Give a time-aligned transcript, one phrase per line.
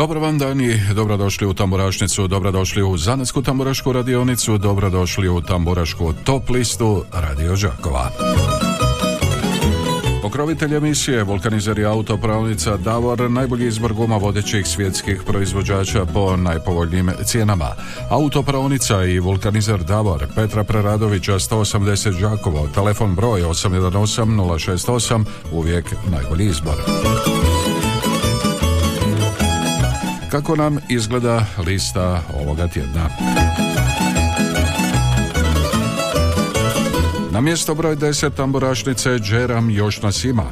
[0.00, 6.50] Dobro vam dani, dobrodošli u Tamburašnicu, dobrodošli u Zanetsku tamburašku radionicu, dobrodošli u Tamburašku top
[6.50, 8.10] listu Radio Žakova.
[10.22, 17.68] Pokrovitelj emisije Vulkanizer i autopravnica Davor najbolji izbor guma vodećih svjetskih proizvođača po najpovoljnijim cijenama.
[18.10, 26.76] Autopravnica i Vulkanizer Davor Petra Preradovića 180 Žakovo, telefon broj 818 068, uvijek najbolji izbor.
[30.30, 33.08] Kako nam izgleda lista ovoga tjedna?
[37.30, 40.44] Na mjesto broj 10 tamburašnice Džeram još nas ima.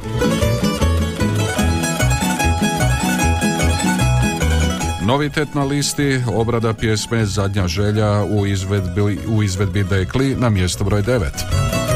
[5.05, 11.01] Novitet na listi, obrada pjesme Zadnja želja u izvedbi, u izvedbi Dekli na mjesto broj
[11.01, 11.88] 9.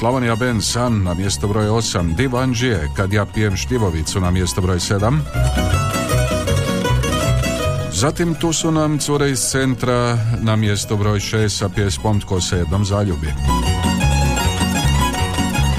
[0.00, 4.76] Slavonija Ben San na mjesto broj 8, Divanđije, Kad ja pijem Štivovicu na mjesto broj
[4.76, 5.18] 7.
[7.92, 12.56] Zatim tu su nam cure iz centra na mjesto broj 6 sa pjesmom Tko se
[12.56, 13.26] jednom zaljubi.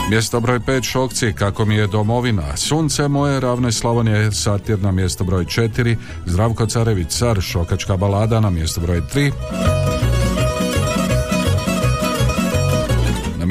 [0.09, 2.57] Mjesto broj 5 Šokci, Kako mi je domovina.
[2.57, 5.95] Sunce moje ravne Slavonije satir na mjesto broj 4.
[6.25, 9.80] Zdravko Carević car, Šokačka balada na mjesto broj 3.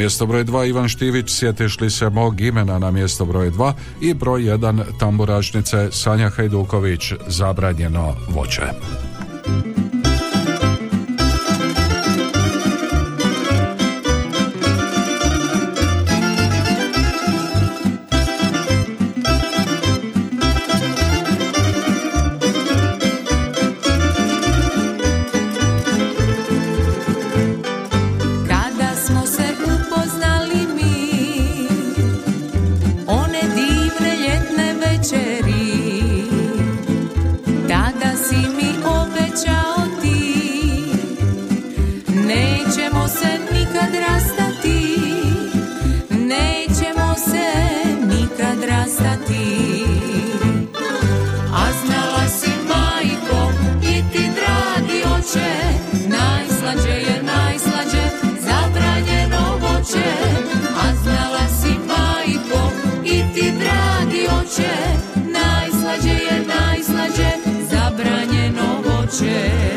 [0.01, 4.15] mjesto broj 2 Ivan Štivić sjetiš li se mog imena na mjesto broj 2 i
[4.15, 8.63] broj 1 tamburašnice Sanja Hajduković zabranjeno voće.
[69.11, 69.70] Zabranjeno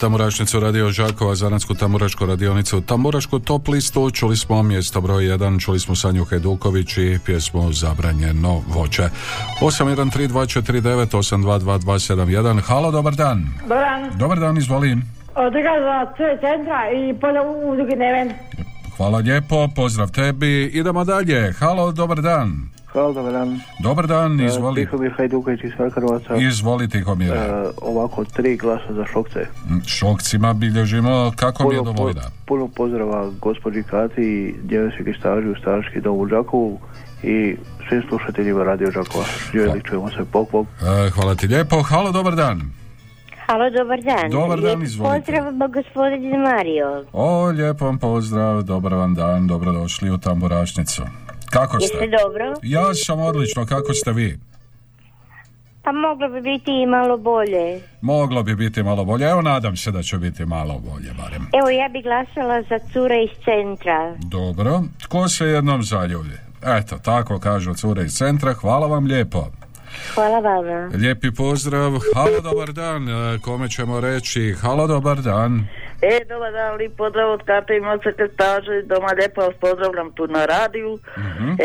[0.00, 5.64] Slušate Tamburašnicu radio Žakova, Zanatsku tamburašku radionicu, Tamburašku top listu, čuli smo mjesto broj 1,
[5.64, 9.02] čuli smo Sanju Hajduković i pjesmu Zabranjeno voće.
[9.60, 13.46] 813249822271, halo, dobar dan.
[13.62, 14.10] Dobar dan.
[14.18, 15.02] Dobar dan, izvolim.
[15.34, 16.06] Od za
[16.40, 17.76] centra i pozdrav u.
[18.96, 22.69] Hvala lijepo, pozdrav tebi, idemo dalje, halo, dobar dan.
[22.92, 23.60] Hvala, dobar dan.
[23.78, 24.84] Dobar dan, izvoli.
[24.84, 26.36] Tihomir Hajduković iz Karlovaca.
[26.36, 27.36] Izvoli Tihomire.
[27.36, 29.46] E, ovako, tri glasa za šokce.
[29.86, 32.22] Šokcima bilježimo, kako mi je domovina?
[32.46, 36.80] Puno pozdrava gospođi Kati i djevojski staži u starački dom u Đakovu
[37.22, 37.56] i
[37.88, 39.24] svim slušateljima Radio Đakova.
[39.52, 40.66] Živjeli, čujemo se, bok, bok.
[40.66, 42.60] E, hvala ti lijepo, halo, dobar dan.
[43.46, 44.30] Halo, dobar dan.
[44.30, 45.32] Dobar dan, Lijep izvolite.
[45.32, 47.04] Pozdrav gospodin Mario.
[47.12, 51.02] O, lijep vam pozdrav, dobar vam dan, dobrodošli u Tamburašnicu.
[51.50, 51.96] Kako ste?
[51.96, 52.54] Jeste dobro?
[52.62, 54.38] Ja sam odlično, kako ste vi?
[55.82, 57.80] Pa moglo bi biti i malo bolje.
[58.00, 61.46] Moglo bi biti malo bolje, evo nadam se da će biti malo bolje barem.
[61.58, 64.14] Evo, ja bi glasala za cure iz centra.
[64.18, 66.34] Dobro, tko se jednom zaljubi?
[66.62, 69.46] Eto, tako kažu cure iz centra, hvala vam lijepo.
[70.14, 70.90] Hvala vama.
[70.94, 75.66] Lijepi pozdrav, halo dobar dan, E, kome ćemo reći, halo dobar dan.
[76.02, 80.26] E, dobar dan, lijep pozdrav od Kate i moje sekretaže, doma lijepo vas pozdravljam tu
[80.26, 80.98] na radiju.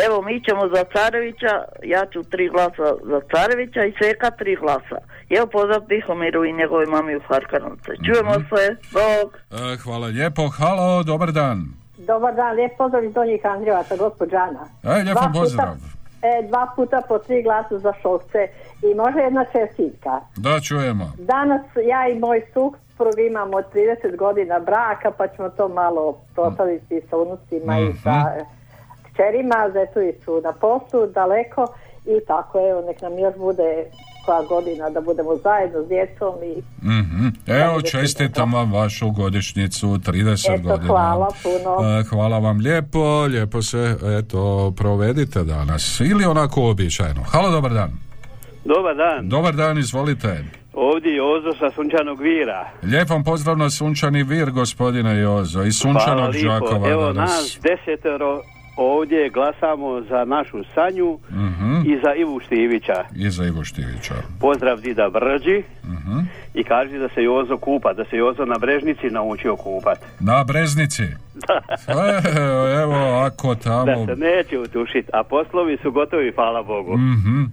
[0.06, 1.54] Evo, mi ćemo za Carevića,
[1.84, 4.98] ja ću tri glasa za Carevića i Seka tri glasa.
[5.30, 7.92] Evo, pozdrav Tihomiru i njegove mami u Harkanovce.
[8.06, 9.28] Čujemo se, bog.
[9.54, 11.58] E, hvala lijepo, halo, dobar dan.
[11.98, 14.64] Dobar dan, lijep pozdrav iz Donjih Andrijevaca, gospođa Ana.
[14.84, 15.76] E, lijep vam Dva puta- pozdrav.
[16.22, 18.48] E, dva puta po tri glasa za šokce
[18.82, 20.22] i može jedna čestitka.
[20.38, 21.12] Da, čujemo.
[21.18, 26.04] Danas ja i moj suprug imamo 30 godina braka pa ćemo to malo
[26.36, 28.24] proslaviti sa unucima i sa
[29.04, 31.68] kćerima, zetovi su na poslu daleko
[32.06, 33.86] i tako evo nek nam još bude
[34.26, 37.28] koja godina da budemo zajedno s djecom i Mhm.
[37.48, 40.88] Evo, čestitam vam vašu godišnjicu, 30 Eto, godina.
[40.88, 42.00] hvala puno.
[42.00, 46.00] E, Hvala vam lijepo, lijepo se, eto, provedite danas.
[46.02, 47.22] Ili onako uobičajeno.
[47.24, 47.92] Halo, dobar dan.
[48.66, 50.44] Dobar dan, Dobar dan, izvolite.
[50.74, 52.70] ovdje je Jozo sa Sunčanog Vira.
[52.84, 56.34] Lijep vam pozdrav na Sunčani vir, gospodine Jozo, Hvala Sunčanog.
[56.36, 57.30] Đakova Evo danas.
[57.32, 58.42] nas desetero
[58.78, 61.76] ovdje glasamo za našu Sanju Mhm.
[61.86, 63.04] i za Ivu Štivića.
[63.16, 64.14] I za Ivo Štivića.
[64.40, 66.20] Pozdrav Dida Brđi Mhm.
[66.54, 70.00] i kaži da se Jozo kupa, da se Jozo na Brežnici naučio kupat.
[70.20, 71.04] Na Breznici.
[71.88, 72.32] E,
[72.76, 74.06] evo, ako Da tamo...
[74.06, 76.94] se neće utušiti, a poslovi su gotovi, hvala Bogu.
[76.94, 77.44] Mhm.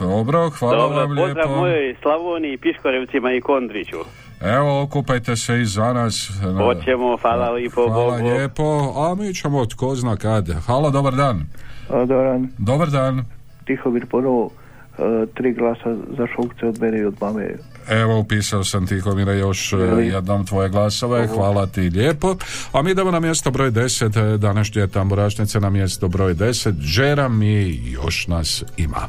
[0.00, 1.56] Dobro, hvala Dobro, vam pozdrav lijepo.
[1.56, 3.96] mojoj Slavoniji, Piškorevcima i Kondriću.
[4.40, 6.30] Evo, okupajte se i za nas.
[6.58, 8.28] Hoćemo, hvala lijepo, Hvala Bogu.
[8.28, 10.48] lijepo, a mi ćemo tko zna kad.
[10.66, 11.46] Halo, dobar dan.
[11.90, 12.48] A, dobar dan.
[12.58, 13.24] Dobar dan.
[13.64, 14.50] Tihomir ponovo,
[14.98, 15.02] e,
[15.34, 17.48] tri glasa za šokce od mene i od mame.
[17.88, 22.36] Evo, upisao sam Tihomira još e, jednom tvoje glasove, hvala ti lijepo.
[22.72, 26.74] A mi idemo na mjesto broj 10, e, današnje tamburašnice na mjesto broj 10.
[26.80, 29.08] Žera mi još nas ima.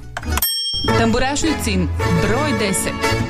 [0.88, 1.88] Tamburašnicin
[2.22, 3.28] broj 10.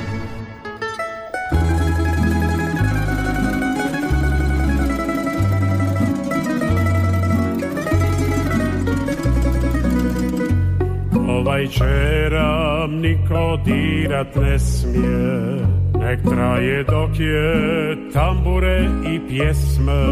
[11.28, 15.58] Ovaj čeram niko dirat ne smije
[16.00, 20.04] Nek traje dok je tambure i pjesme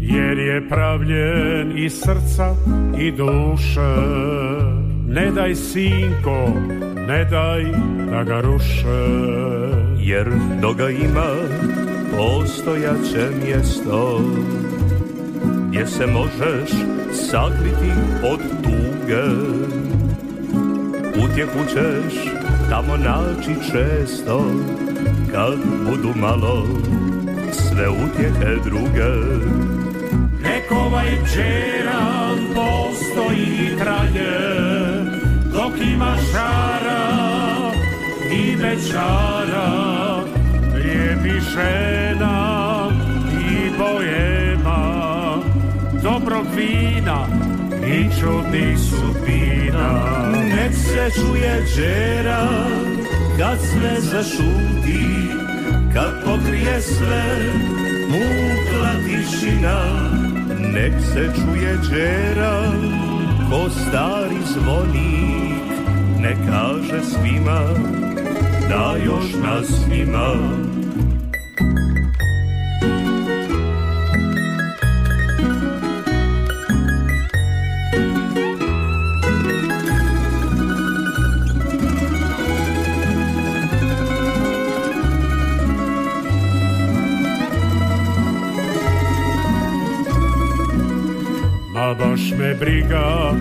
[0.00, 2.54] Jer je pravljen iz srca
[2.98, 6.52] i duše Ne daj sinko,
[7.08, 7.64] ne daj
[8.10, 9.06] da ga ruše.
[9.98, 11.30] Jer do ga ima
[12.16, 14.20] postojaće mjesto
[15.68, 16.70] gdje se možeš
[17.12, 17.92] sakriti
[18.32, 19.24] od tuge.
[21.24, 22.14] Utjehu ćeš
[22.70, 24.44] tamo naći često
[25.32, 25.58] kad
[25.90, 26.66] budu malo
[27.52, 29.36] sve utjehe druge.
[30.42, 34.75] Nek ovaj čeran postoji i traje
[35.82, 37.72] ima šara
[38.32, 39.68] i večara
[40.74, 42.88] Lijepi žena
[43.40, 45.36] i bojema
[46.02, 47.26] Dobrog vina
[47.86, 49.90] i čudnih sudbina
[50.32, 52.48] Nek se čuje džera
[53.38, 55.06] kad sve zašuti
[55.94, 57.24] Kad pokrije sve
[58.08, 59.80] mukla tišina.
[60.72, 62.72] Nek se čuje džera
[63.50, 65.65] ko stari zvonik
[66.20, 67.60] ne kaže svima
[68.68, 70.56] da još nas ima.
[91.98, 93.32] Baš me briga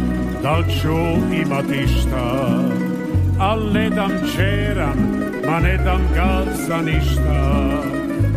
[0.45, 0.97] da ću
[1.41, 2.59] imati šta.
[3.39, 4.97] Al ne dam čeram,
[5.47, 7.69] ma ne dam ga za ništa.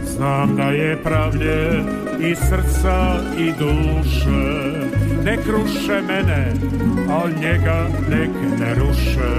[0.05, 1.83] Znam da je pravlje
[2.21, 4.71] i srca i duše,
[5.25, 6.53] ne kruše mene,
[7.11, 9.35] al njega nek ne ruše.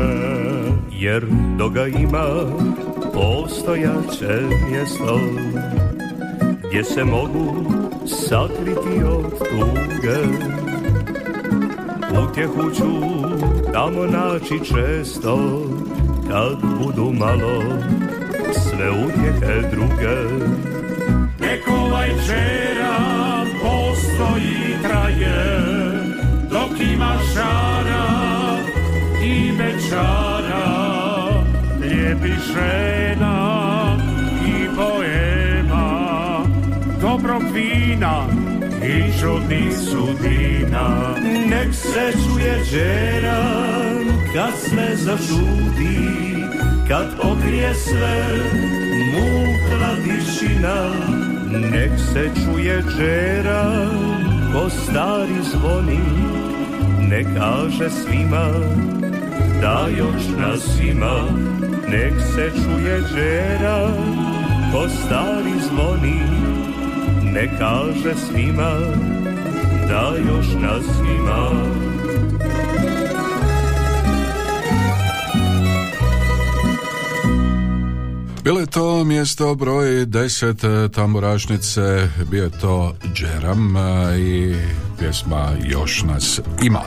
[0.92, 1.26] Jer
[1.58, 2.28] do ga ima
[3.14, 5.20] postojaće mjesto
[6.68, 7.72] gdje se mogu
[8.06, 10.69] sakriti od tuge.
[12.18, 12.90] Utjehu ću
[13.74, 15.62] tamo naći često,
[16.30, 17.64] kad budu malo
[18.54, 20.46] sve utjehe druge.
[21.40, 22.98] Nek ovaj čera
[23.62, 25.60] postoji traje,
[26.52, 28.06] dok ima šara
[29.24, 30.66] i večara,
[31.82, 33.98] lijepi žena
[34.48, 36.40] i poema,
[37.02, 38.39] dobrog vina
[38.90, 41.16] i čudnih sudina.
[41.50, 46.00] Nek se čuje džeran kad sve zažudi,
[46.88, 48.24] kad pokrije sve
[49.14, 50.90] mukla tišina.
[51.72, 53.90] Nek se čuje džeran
[54.54, 56.00] ko stari zvoni,
[57.10, 58.50] ne kaže svima
[59.62, 61.20] da još nas ima.
[61.88, 63.94] Nek se čuje džeran
[64.74, 66.22] ko stari zvoni,
[67.34, 68.72] ne kaže svima
[69.88, 70.86] da još nas
[71.20, 71.50] ima.
[78.44, 84.56] Bilo je to mjesto broj 10 tamburašnice, bio je to Džeram e, i
[85.00, 86.82] pjesma Još nas ima.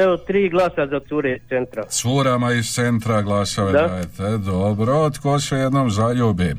[0.02, 1.84] Evo, tri glasa za cure iz centra.
[1.84, 3.88] Curama iz centra glasove Da.
[3.88, 4.38] dajete.
[4.38, 6.44] Dobro, tko se jednom zaljubi.
[6.44, 6.54] E,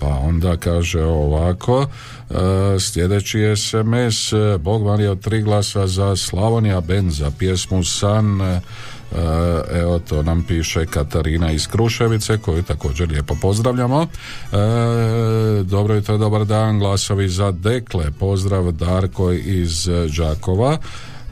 [0.00, 1.86] Pa onda kaže ovako,
[2.30, 2.34] e,
[2.80, 8.60] sljedeći SMS, Bog vam je od tri glasa za Slavonija Ben za pjesmu San, e,
[9.72, 14.02] evo to nam piše Katarina iz Kruševice koju također lijepo pozdravljamo.
[14.02, 14.56] E,
[15.62, 20.78] dobro jutro, dobar dan, glasovi za Dekle, pozdrav Darko iz Đakova.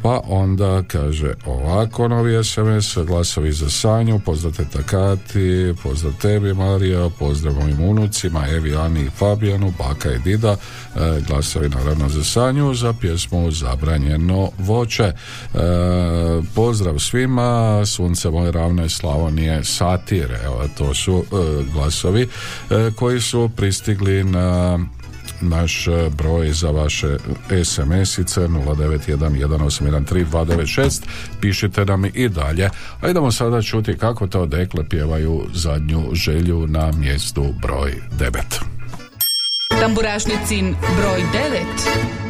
[0.02, 7.10] Pa onda kaže ovako novi SMS, glasovi za Sanju, pozdrav teta Kati, pozdrav tebi Marija,
[7.18, 10.56] pozdrav mojim unucima, Evi, Ani i Fabijanu, baka i dida,
[10.96, 15.04] e, glasovi naravno za Sanju, za pjesmu Zabranjeno voće.
[15.04, 15.14] E,
[16.54, 23.50] pozdrav svima, sunce moje ravne Slavonije, satire, evo to su e, glasovi e, koji su
[23.56, 24.78] pristigli na
[25.40, 27.16] naš e, broj za vaše
[27.50, 31.02] SMS-ice 0911813296
[31.40, 32.70] pišite nam i dalje.
[33.00, 38.40] A idemo sada čuti kako to dekle pjevaju zadnju želju na mjestu broj 9
[39.80, 42.29] Tamburašnicin broj 9.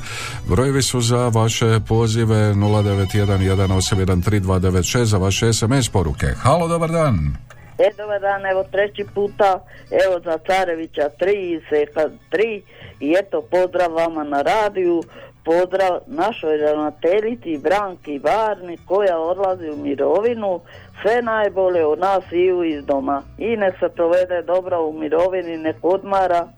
[0.48, 6.26] Brojevi su za vaše pozive 0911813296 za vaše SMS poruke.
[6.26, 7.36] Halo, dobar dan.
[7.78, 9.64] E, dobar dan, evo treći puta,
[10.04, 12.62] evo za Carevića 3 i Seka 3
[13.00, 15.02] i eto pozdrav vama na radiju,
[15.48, 20.60] pozdrav našoj ravnateljici Branki Barni koja odlazi u mirovinu,
[21.02, 23.22] sve najbolje od nas i iz doma.
[23.38, 26.48] I nek se provede dobro u mirovini, nek odmara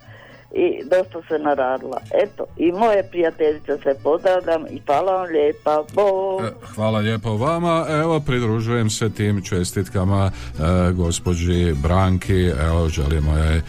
[0.54, 2.00] i dosta se naradila.
[2.24, 5.84] Eto, i moje prijateljice se pozdravljam i hvala vam lijepa.
[5.92, 6.42] Bog!
[6.74, 7.86] Hvala lijepo vama.
[7.88, 10.32] Evo, pridružujem se tim čestitkama e,
[10.92, 12.46] gospođi Branki.
[12.46, 13.62] Evo, želimo je e,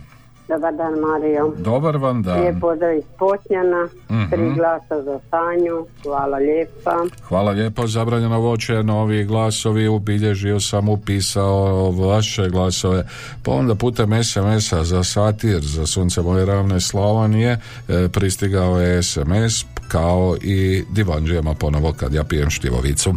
[0.50, 1.52] Dobar dan, Mario.
[1.58, 2.40] Dobar vam dan.
[2.40, 4.30] Lijep pozdrav iz Potnjana, Mhm.
[4.30, 7.04] tri glasa za Sanju, hvala lijepa.
[7.22, 13.04] Hvala lijepo, zabranjeno voće, novi glasovi, ubilježio sam, upisao vaše glasove,
[13.42, 17.58] pa onda putem SMS-a za satir, za sunce moje ravne Slavonije,
[17.88, 23.10] e, pristigao je SMS kao i divanđijama ponovo kad ja pijem štivovicu.
[23.10, 23.14] E,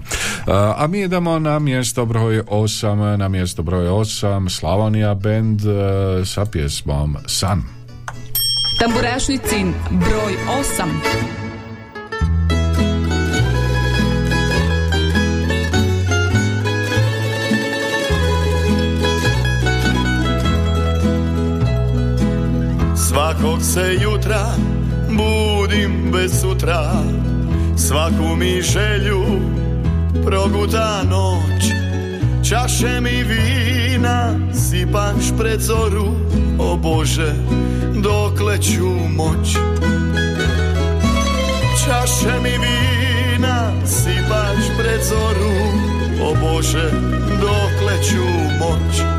[0.75, 6.45] a mi idemo na mjesto broj 8, na mjesto broj 8, Slavonija band e, sa
[6.45, 7.63] pjesmom San.
[8.79, 10.35] Tamburašnicin broj
[10.77, 11.33] 8.
[23.09, 24.45] Svakog se jutra
[25.17, 26.91] budim bez sutra
[27.77, 29.25] Svaku mi želju
[30.25, 31.63] proguta noć.
[32.49, 36.15] Čaše mi vina sipaš pred zoru
[36.59, 37.33] O Bože,
[37.95, 39.55] dokle ću moć?
[41.85, 45.53] Čaše mi vina sipaš pred zoru
[46.21, 46.91] O Bože,
[47.41, 48.23] dokle ću
[48.59, 49.12] moć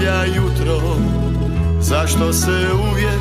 [0.00, 0.80] ponavlja jutro
[1.80, 3.20] Zašto se uvijek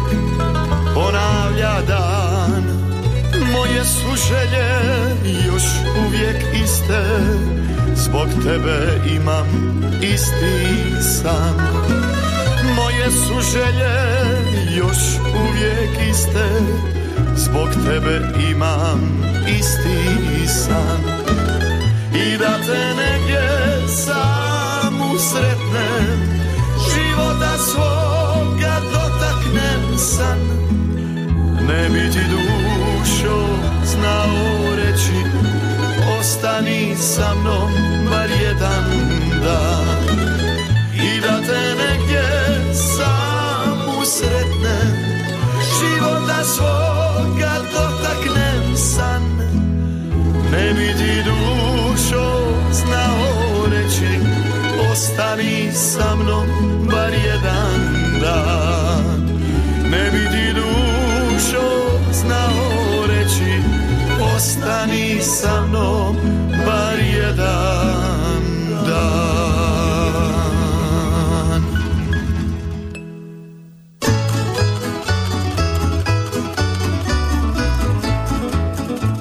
[0.94, 2.64] ponavlja dan?
[3.54, 4.70] Moje su želje
[5.48, 5.64] još
[6.06, 7.04] uvijek iste
[7.96, 9.48] Zbog tebe imam
[10.02, 11.56] isti san.
[12.76, 13.96] Moje su želje
[14.78, 14.98] još
[15.50, 16.50] uvijek iste
[17.36, 19.24] Zbog tebe imam
[19.60, 21.04] isti san.
[22.16, 26.39] I da te negdje samu sretnem
[27.00, 30.40] života svoga dotaknem san
[31.68, 33.48] Ne bi ti dušo
[33.86, 35.20] znao reći
[36.20, 37.72] Ostani sa mnom
[38.12, 38.84] bar jedan
[39.44, 40.18] dan.
[40.94, 42.24] I da te negdje
[42.74, 44.96] sam usretnem
[45.80, 49.24] Života svoga dotaknem san
[50.52, 53.39] Ne bi ti dušo znao
[55.00, 56.48] Ostani sa mnom
[56.92, 57.80] bar jedan
[58.20, 59.32] dan.
[59.92, 61.68] Ne bi ti dušo
[62.12, 63.64] znao reći
[64.36, 66.16] Ostani sa mnom
[66.66, 67.79] bar jedan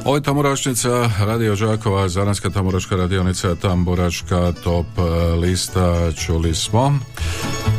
[0.08, 6.98] Ovo je Tamburašnica, Radio Žakova, Zanarska Tamburaška radionica, Tamburaška top e, lista, čuli smo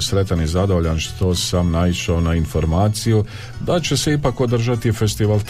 [0.00, 3.24] sretan i zadovoljan što sam naišao na informaciju
[3.60, 5.40] da će se ipak održati festival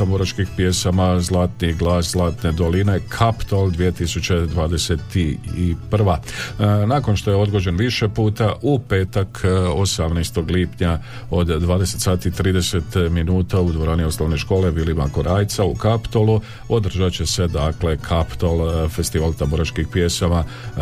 [0.42, 6.16] tamburaških pjesama Zlatni glas Zlatne doline Kaptol 2021.
[6.58, 10.50] E, nakon što je odgođen više puta u petak e, 18.
[10.50, 10.98] lipnja
[11.30, 17.26] od 20 sati 30 minuta u dvorani osnovne škole Vilima Korajca u Kaptolu održat će
[17.26, 20.44] se dakle Kaptol e, festival tamburaških pjesama
[20.76, 20.80] E,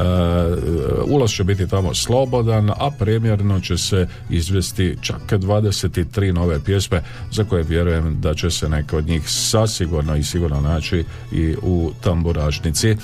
[1.07, 7.45] ulaz će biti tamo slobodan a premjerno će se izvesti čak 23 nove pjesme za
[7.45, 12.89] koje vjerujem da će se neke od njih sasigurno i sigurno naći i u tamburašnici
[12.91, 12.97] e,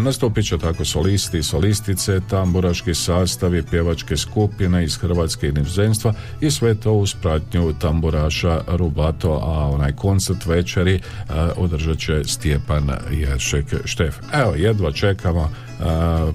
[0.00, 5.52] nastupit će tako solisti, solistice tamburaški sastavi, pjevačke skupine iz Hrvatske i
[6.40, 11.00] i sve to uz pratnju tamburaša Rubato, a onaj koncert večeri e,
[11.56, 14.16] održat će Stjepan Jeršek Štef.
[14.32, 15.50] Evo, jedva čekamo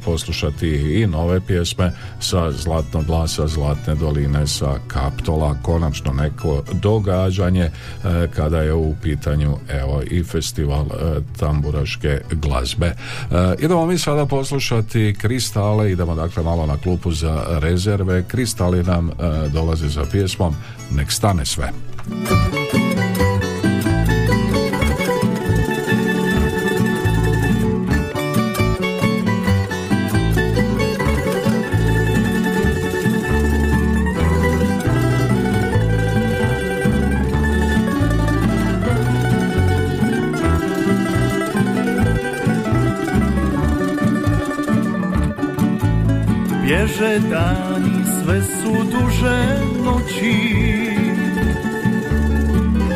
[0.06, 7.72] poslušati i nove pjesme sa Zlatnog glasa, Zlatne doline, sa Kaptola, konačno neko događanje e,
[8.36, 12.86] kada je u pitanju evo i festival e, tamburaške glazbe.
[12.86, 12.96] E,
[13.60, 18.24] idemo mi sada poslušati Kristale, idemo dakle malo na klupu za rezerve.
[18.28, 19.14] Kristali nam e,
[19.50, 20.56] dolaze za pjesmom
[20.92, 21.70] Nek stane sve.
[50.14, 50.54] Noći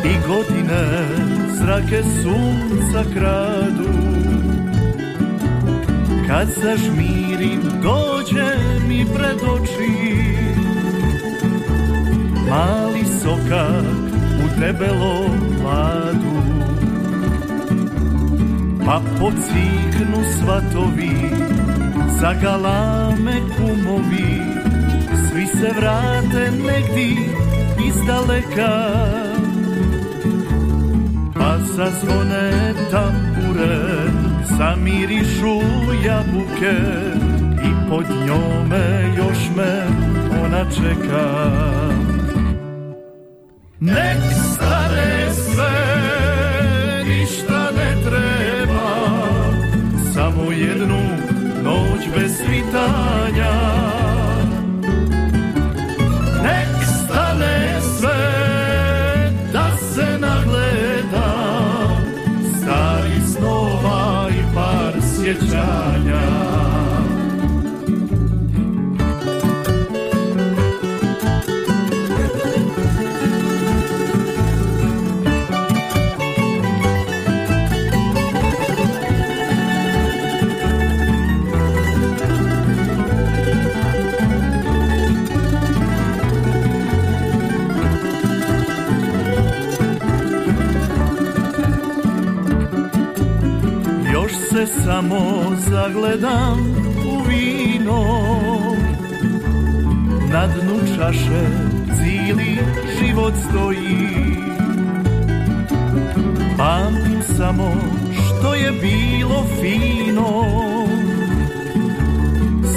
[0.04, 1.08] I godine
[1.50, 3.88] zrake sunca kradu.
[6.28, 8.54] Kad zažmirim dođe
[8.88, 10.24] mi pred oči.
[12.50, 13.84] Mali sokak
[14.44, 15.30] u debelom
[15.62, 16.38] mladu.
[18.86, 21.10] Pa pociknu svatovi
[22.20, 24.67] Zagalame kumovi
[25.30, 27.16] Svi se vrate negdi
[27.86, 28.88] iz daleka
[31.34, 34.08] Pa zazvone tambure
[34.58, 35.60] Zamirišu
[36.04, 36.76] jabuke
[37.64, 39.86] I pod njome još me
[40.44, 41.50] ona čeka.
[43.80, 44.18] Nek
[44.54, 45.70] stane sve
[47.08, 48.90] Ništa ne treba
[50.14, 51.00] Samo jednu
[51.64, 53.77] noć bez svitanja
[65.32, 65.97] geçer
[94.88, 96.58] samo zagledam
[97.06, 98.02] u vino.
[100.32, 101.44] Na dnu čaše
[101.96, 102.58] cijeli
[102.98, 104.08] život stoji.
[106.56, 107.74] Pamtim samo
[108.12, 110.44] što je bilo fino.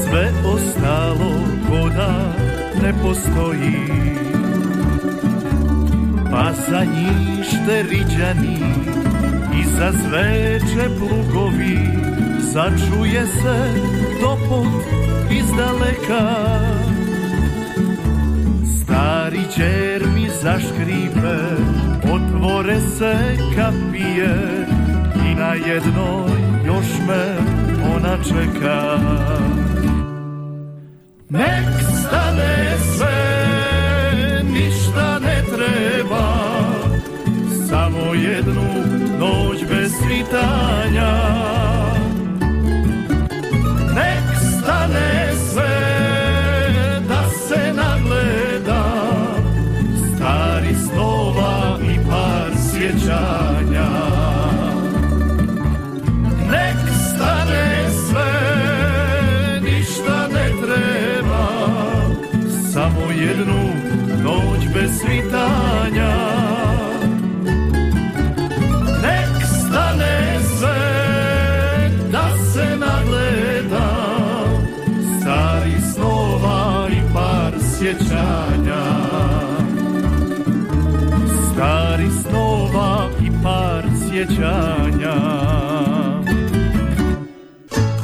[0.03, 1.31] Sve ostalo
[1.69, 2.33] koda
[2.81, 3.77] ne postoji.
[6.31, 8.60] Pa za njište riđani
[9.81, 11.79] za zveče plugovi
[12.39, 13.57] Začuje se
[14.21, 14.67] topot
[15.31, 16.35] iz daleka.
[18.77, 21.37] Stari čer mi zaškripe
[22.13, 24.35] Otvore se kapije
[25.31, 26.31] I na jednoj
[26.65, 27.37] još me
[27.95, 28.97] ona čeka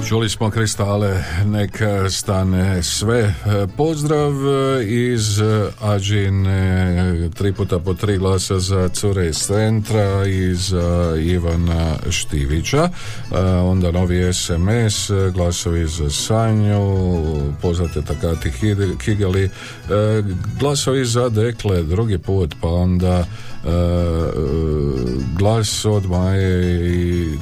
[0.08, 3.34] Čuli smo kristale, neka stane sve.
[3.78, 4.34] Pozdrav
[4.88, 5.41] iz
[5.82, 12.89] Ađine, tri puta po tri glasa za cure iz centra i za Ivana Štivića.
[13.63, 16.98] Onda novi SMS, glasovi za Sanju,
[17.62, 18.52] poznate takati
[19.00, 19.50] Kigali,
[20.60, 23.26] glasovi za Dekle, drugi put, pa onda
[25.38, 27.38] glas od Maje i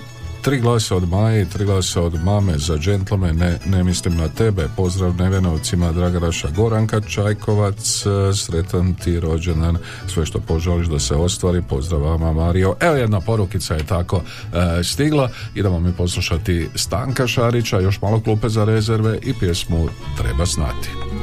[0.45, 4.67] Tri glasa od Maje tri glasa od mame za džentlome, ne, ne mislim na tebe.
[4.75, 8.03] Pozdrav Nevenovcima, Dragaraša Goranka Čajkovac,
[8.35, 9.77] sretan ti rođendan,
[10.07, 11.61] sve što poželiš da se ostvari.
[11.69, 12.75] Pozdrav vama Mario.
[12.79, 15.29] Evo jedna porukica je tako e, stigla.
[15.55, 21.14] Idemo mi poslušati Stanka Šarića, još malo klupe za rezerve i pjesmu Treba znati.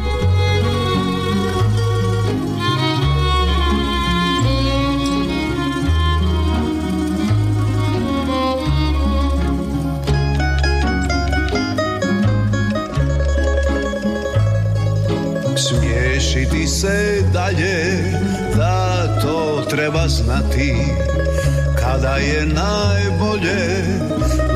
[16.66, 18.02] Se dalje,
[18.56, 20.74] da to treba znati.
[21.80, 23.84] Kada je najbolje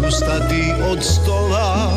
[0.09, 1.90] ustati od stola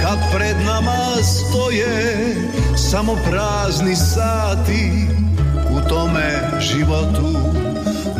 [0.00, 2.36] Kad pred nama stoje
[2.76, 5.08] samo prazni sati
[5.70, 7.38] U tome životu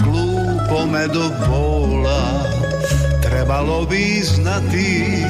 [0.04, 2.22] glupome do bola
[3.22, 5.24] Trebalo bi znati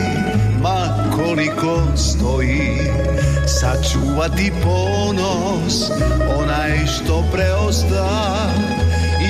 [0.62, 2.78] ma koliko stoji.
[3.46, 5.90] Sačuvati ponos
[6.38, 8.08] onaj što preosta.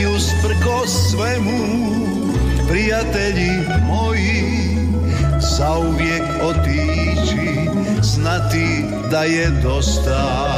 [0.00, 1.92] I usprko svemu
[2.68, 3.50] prijatelji
[3.86, 4.62] moji
[5.40, 7.70] Zauvijek otići
[8.02, 10.52] znati da je dosta.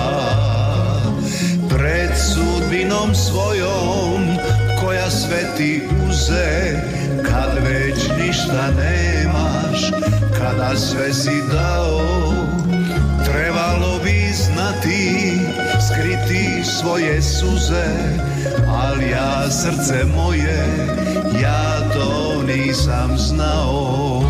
[1.68, 4.38] Pred sudbinom svojom
[4.80, 6.82] koja sve ti uze
[7.22, 9.90] Kad već ništa nemaš,
[10.38, 12.00] kada sve si dao
[13.24, 15.38] Trebalo bi znati,
[15.88, 17.86] skriti svoje suze
[18.68, 20.66] Ali ja srce moje,
[21.42, 24.22] ja to nisam znao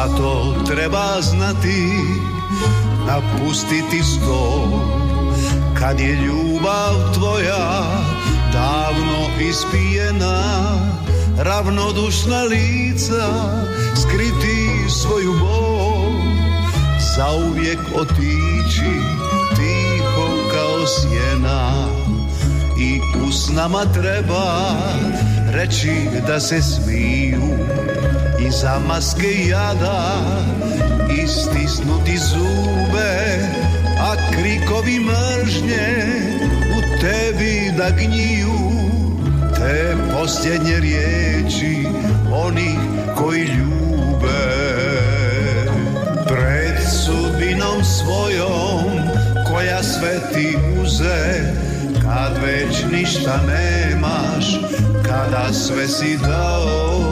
[0.00, 1.84] Zato treba znati
[3.06, 4.68] napustiti sto.
[5.78, 7.82] Kad je ljubav tvoja
[8.52, 10.42] davno ispijena
[11.38, 13.28] Ravnodušna lica
[14.02, 16.12] skriti svoju bol.
[17.16, 18.94] Zauvijek otići
[19.56, 21.88] tiho kao sjena
[22.78, 24.76] I usnama treba
[25.52, 25.92] reći
[26.26, 27.79] da se smiju
[28.50, 30.20] Iza maske jada
[31.24, 33.38] istisnuti zube
[33.98, 35.88] A krikovi mržnje
[36.76, 38.60] u tebi da gniju.
[39.56, 41.86] Te posljednje riječi
[42.32, 42.78] onih
[43.16, 44.50] koji ljube.
[46.28, 48.84] Pred sudbinom svojom
[49.50, 51.52] koja sve ti uze
[52.02, 54.60] Kad već ništa nemaš,
[55.06, 57.09] kada sve si dao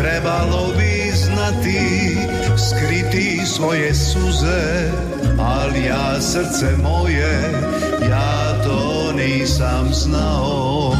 [0.00, 2.16] Trebalo bi znati,
[2.56, 4.90] skriti svoje suze
[5.38, 7.52] Ali ja srce moje,
[8.10, 10.92] ja to nisam znao.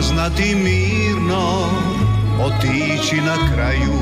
[0.00, 0.54] Znati
[1.30, 1.66] mirno,
[2.44, 3.92] otići na kraju.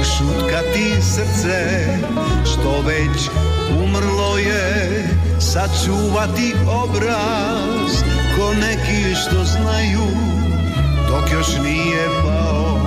[0.00, 1.86] Ušutkati srce,
[2.44, 3.28] što već
[3.84, 5.04] umrlo je
[5.40, 8.02] Sačuvati obraz,
[8.36, 10.08] ko neki što znaju
[11.08, 12.80] Dok još nije pao,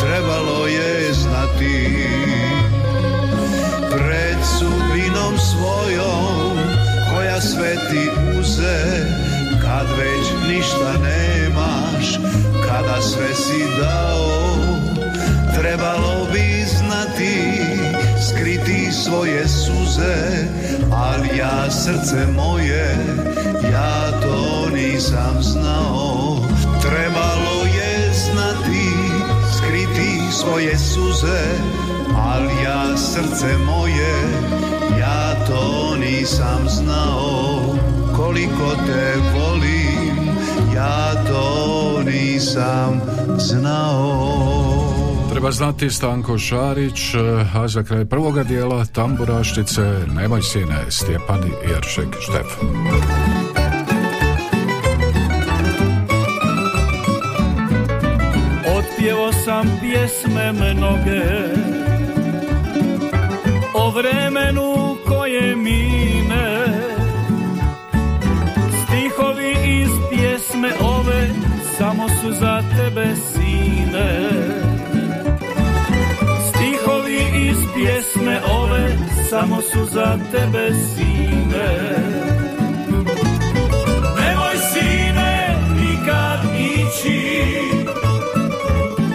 [0.00, 2.08] trebalo je znati.
[3.90, 6.58] Pred sudbinom svojom,
[7.14, 9.06] koja sve ti uze
[9.62, 10.92] kad već ništa
[12.06, 12.18] nemaš,
[12.68, 14.56] kada sve si dao,
[15.60, 17.60] trebalo bi znati,
[18.28, 20.46] skriti svoje suze,
[20.92, 22.96] ali ja srce moje,
[23.72, 26.36] ja to nisam znao.
[26.82, 28.90] Trebalo je znati,
[29.56, 31.42] skriti svoje suze,
[32.16, 34.14] ali ja srce moje,
[35.00, 37.76] ja to nisam znao
[38.16, 40.28] koliko te volim,
[40.74, 41.65] ja to
[42.06, 43.00] nisam
[43.38, 44.46] znao.
[45.30, 47.14] Treba znati Stanko Šarić,
[47.54, 49.82] a za kraj prvoga dijela tamburaštice
[50.14, 52.46] Nemoj sine Stjepani Jeršek Štef.
[58.78, 61.22] Otpjevo sam pjesme mnoge
[63.74, 66.66] O vremenu koje mine
[68.84, 71.28] Stihovi iz pjesme ove
[71.86, 74.30] Samo su za tebe sine.
[76.48, 78.96] Stihovi iz pjesme ove
[79.30, 81.68] Samo su za tebe sine.
[84.18, 87.50] Nemoj sine nikad ići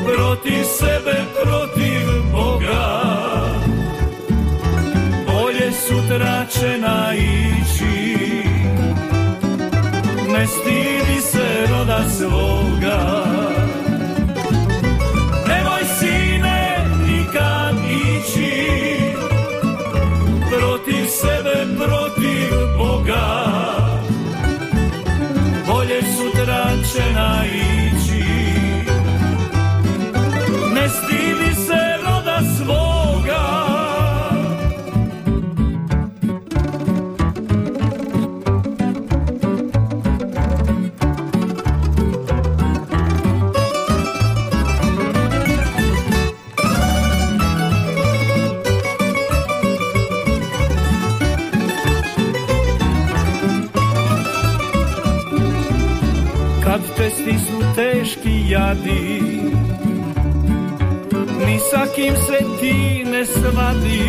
[0.03, 3.11] protiv sebe, protiv Boga.
[5.28, 8.01] Bolje sutra će naići
[10.41, 13.61] Ne stidi se roda svoga
[58.62, 59.05] jadi
[61.45, 64.05] ni sa kim se ti ne svadi.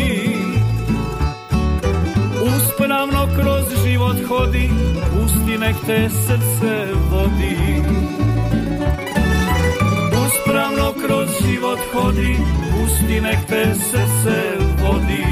[2.53, 4.69] Uspravno kroz život hodi,
[5.09, 6.75] pusti nek te srce
[7.09, 7.57] vodi.
[10.23, 12.37] Uspravno kroz život hodi,
[12.71, 14.39] pusti nek te srce
[14.81, 15.25] vodi.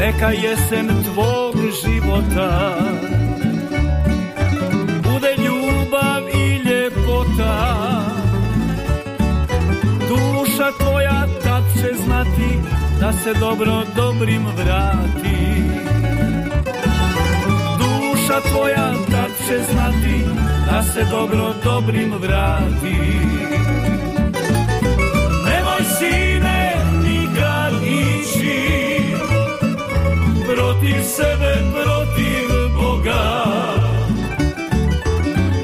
[0.00, 2.50] Neka jesen tvog života
[12.38, 12.60] znati
[13.00, 15.62] da se dobro dobrim vrati.
[17.78, 20.24] Duša tvoja tad će znati
[20.70, 22.96] da se dobro dobrim vrati.
[25.44, 28.78] Nemoj sine nikad ići
[30.46, 33.44] Protiv sebe, protiv Boga.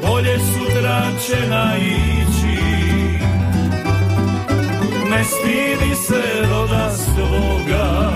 [0.07, 2.14] Bolje sutra će naići
[5.45, 8.13] stidi se roda svoga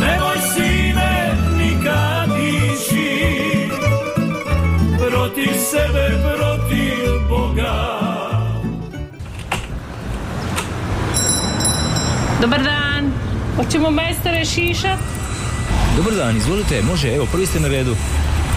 [0.00, 3.30] Nemoj sine nikad ići
[5.10, 8.00] Protiv sebe, protiv Boga
[12.40, 13.12] Dobar dan.
[13.56, 14.98] Hoćemo majstore šišat?
[15.96, 17.96] Dobar dan, izvolite, može, evo, prvi ste na redu.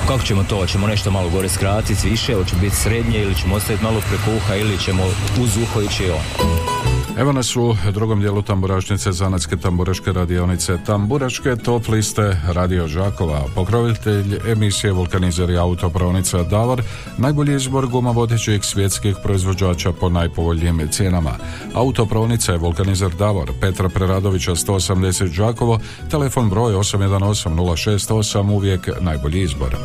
[0.07, 0.55] Kako ćemo to?
[0.55, 4.55] Hoćemo nešto malo gore skratiti, više, hoće biti srednje ili ćemo ostaviti malo preko uha
[4.55, 5.03] ili ćemo
[5.41, 6.82] uz uho ići on.
[7.18, 13.45] Evo nas u drugom dijelu tamburašnice Zanatske tamburaške radionice Tamburaške top liste Radio Žakova.
[13.55, 16.82] Pokrovitelj emisije Vulkanizer i autopravnica Davor
[17.18, 21.32] najbolji izbor guma vodećih svjetskih proizvođača po najpovoljnijim cijenama.
[21.74, 25.80] Autopravnica je Vulkanizer Davor Petra Preradovića 180 Žakovo,
[26.11, 29.76] telefon broj 818 068 uvijek najbolji izbor.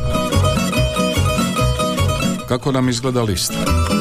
[2.47, 3.98] Kako nam izgleda lista?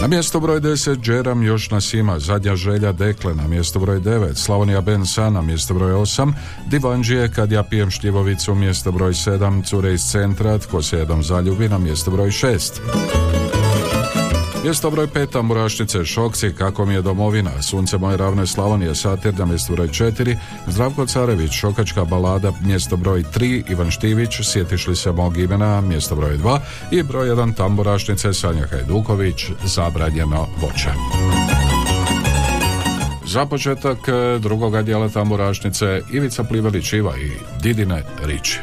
[0.00, 3.34] Na mjesto broj 10 Džeram još nas ima, zadnja želja Dekle.
[3.34, 6.32] Na mjesto broj 9, Slavonija Ben Sa na mjesto broj 8,
[6.66, 7.32] Divanđije.
[7.32, 11.78] Kad ja pijem šljivovicu mjesto broj 7, Cure iz centra, Tko se jednom zaljubi na
[11.78, 13.27] mjesto broj 6.
[14.64, 19.46] Mjesto broj 5 Tamburašnice Šokci, Kako mi je domovina, Sunce moje ravne Slavonije, Satir na
[19.46, 20.36] mjesto broj 4,
[20.66, 26.16] Zdravko Carević, Šokačka balada, mjesto broj 3, Ivan Štivić, Sjetiš li se mog imena, mjesto
[26.16, 26.58] broj 2
[26.90, 30.90] i broj 1 Tamburašnice Sanja Hajduković, Zabranjeno voće.
[33.26, 33.98] Za početak
[34.38, 37.30] drugoga dijela tamburašnice Ivica Plivelić Iva i
[37.62, 38.58] Didine Riči.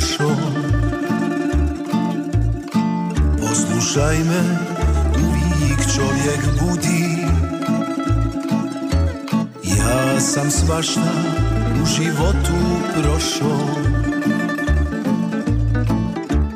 [0.00, 0.36] Pošao
[3.40, 4.42] Poslušaj me,
[5.16, 7.16] uvijek čovjek budi.
[9.62, 11.12] Ja sam svašta
[11.82, 12.58] u životu
[12.94, 13.68] prošao.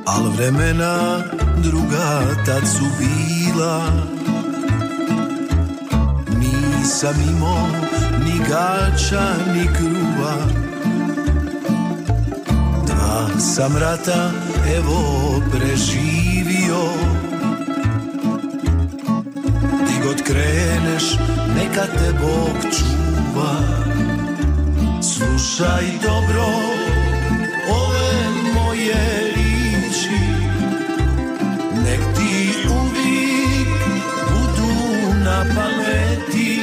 [0.06, 1.22] Al vremena
[1.56, 3.90] druga tad su bila.
[6.38, 7.68] Nisam imao
[8.24, 10.64] ni gača ni kruva
[13.38, 14.30] Sam rata
[14.76, 16.82] evo preživio.
[19.86, 21.18] Di god kreneš
[21.56, 23.54] neka te Bog čuva.
[25.02, 26.44] Slušaj dobro
[27.68, 28.14] ove
[28.54, 30.20] moje riči.
[31.84, 33.68] Nek ti uvijek
[34.30, 34.72] budu
[35.24, 36.60] na pameti.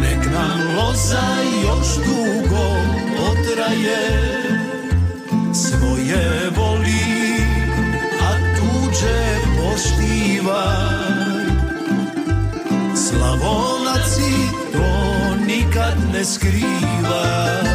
[0.01, 1.29] Nek nam loza
[1.65, 2.77] još dugo
[3.17, 4.29] potraje
[5.55, 7.43] Svoje voli,
[8.21, 10.78] a tuđe poštivaj
[16.19, 17.69] ne skrivaj.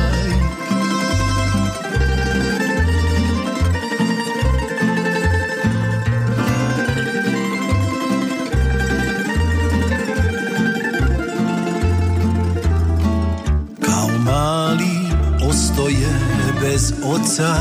[14.26, 14.96] Mali
[15.50, 16.14] ostoje
[16.62, 17.56] bez oca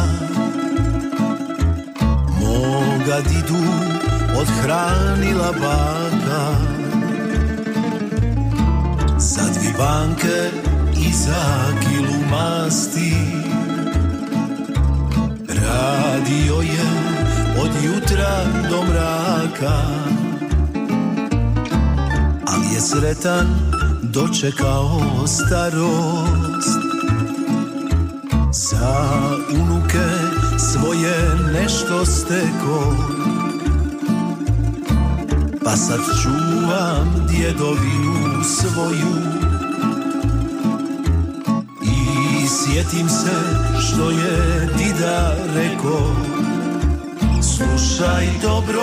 [2.40, 3.64] Moga didu
[4.40, 6.42] odhranila baka.
[9.18, 10.61] Za dvi banke
[11.08, 11.44] i za
[11.80, 13.14] kilu masti.
[15.48, 16.90] Radio je
[17.62, 19.82] od jutra do mraka
[22.46, 23.46] Ali je sretan
[24.02, 26.80] dočekao starost.
[28.52, 29.10] Za
[29.54, 30.08] unuke
[30.58, 32.96] svoje nešto steko
[35.64, 39.41] Pa sad čuvam djedovinu svoju
[42.72, 43.36] sjetim se
[43.86, 46.16] što je dida reko
[47.42, 48.82] Slušaj dobro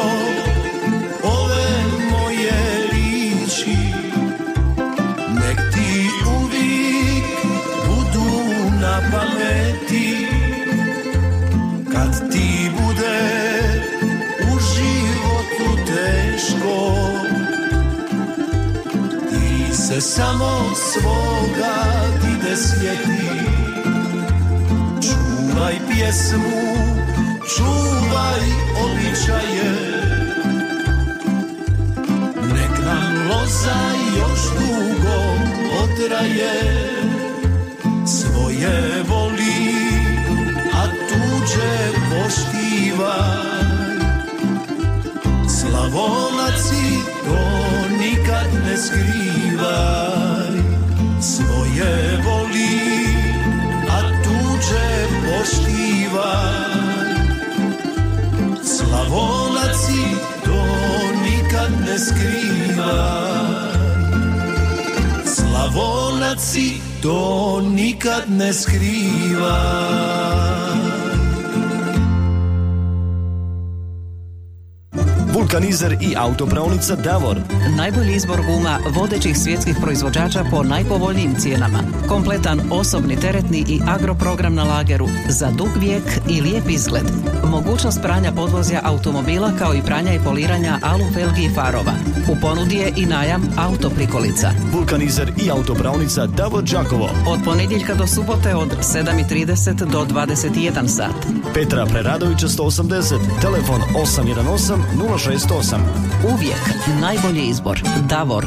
[1.24, 1.70] ove
[2.12, 3.78] moje riči
[5.30, 6.10] Nek ti
[6.42, 7.26] uvijek
[7.88, 8.30] budu
[8.82, 10.28] na pameti.
[11.92, 13.20] Kad ti bude
[14.42, 16.96] u životu teško
[19.30, 21.90] Ti se samo svoga
[22.22, 23.29] ti ne sjeti
[25.60, 26.62] Čuvaj pjesmu,
[27.56, 28.44] čuvaj
[28.84, 29.72] običaje.
[32.54, 33.82] Nek nam loza
[34.18, 35.20] još dugo
[35.70, 36.56] potraje
[38.06, 39.76] Svoje voli,
[40.74, 43.50] a tuđe poštivaj
[45.60, 46.88] Slavonaci
[47.26, 47.40] to
[48.00, 50.54] nikad ne skrivaj.
[51.22, 52.49] Svoje voli,
[61.90, 63.70] ne skrivaj
[65.26, 69.50] Slavonaci to nikad ne skrivaj
[75.34, 77.38] Vulkanizer i autopravnica Davor.
[77.78, 81.80] Najbolji izbor guma vodećih svjetskih proizvođača po najpovoljnijim cijenama.
[82.08, 87.29] Kompletan osobni teretni i agroprogram na lageru za dug vijek i lijep izgled.
[87.50, 91.92] Mogućnost pranja podvozja automobila kao i pranja i poliranja alu felgi i farova.
[92.32, 94.52] U ponudi je i najam autoprikolica.
[94.74, 97.10] Vulkanizer i autopravnica Davor Đakovo.
[97.28, 101.16] Od ponedjeljka do subote od 7.30 do 21 sat.
[101.54, 105.78] Petra Preradovića 180, telefon 818 068.
[106.34, 106.62] Uvijek
[107.02, 107.82] najbolji izbor.
[108.10, 108.46] Davor.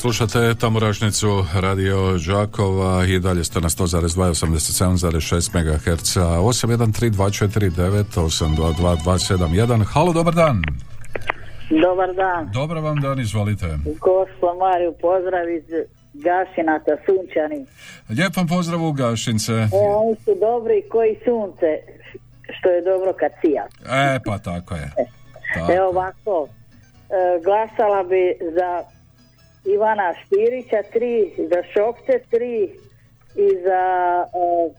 [0.00, 1.96] Slušate Tamorašnicu Radio
[2.26, 10.62] Đakova i dalje ste na 100,2 87,6 MHz 813249 822 Halo, dobar dan.
[11.70, 12.50] Dobar dan.
[12.52, 13.66] Dobar vam dan, izvolite.
[13.84, 15.64] Gospo Mariju, pozdrav iz
[16.14, 17.66] Gašinata, Sunčani.
[18.08, 19.52] Lijep vam pozdrav u Gašince.
[19.52, 19.68] E,
[20.02, 21.70] oni su dobri koji sunce,
[22.58, 23.64] što je dobro kad sija.
[24.04, 24.90] E, pa tako je.
[25.54, 25.72] Tako.
[25.72, 26.50] Evo ovako, e,
[27.44, 28.22] glasala bi
[28.58, 28.99] za
[29.64, 32.62] Ivana Špirića tri, za Šokce tri
[33.34, 33.82] i za
[34.34, 34.70] e,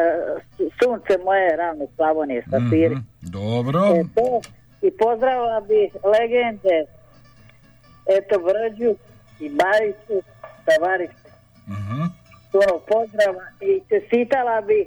[0.00, 2.58] e, Sunce moje ravne Slavonije sa.
[2.58, 3.80] Mhm, Dobro.
[3.80, 4.40] E, to.
[4.82, 6.76] I pozdravila bi legende
[8.06, 8.94] eto Brđu
[9.40, 10.28] i Bariću
[10.64, 11.28] Tavariću.
[11.68, 12.02] Mhm.
[12.52, 14.86] Puno pozdrava i čestitala bi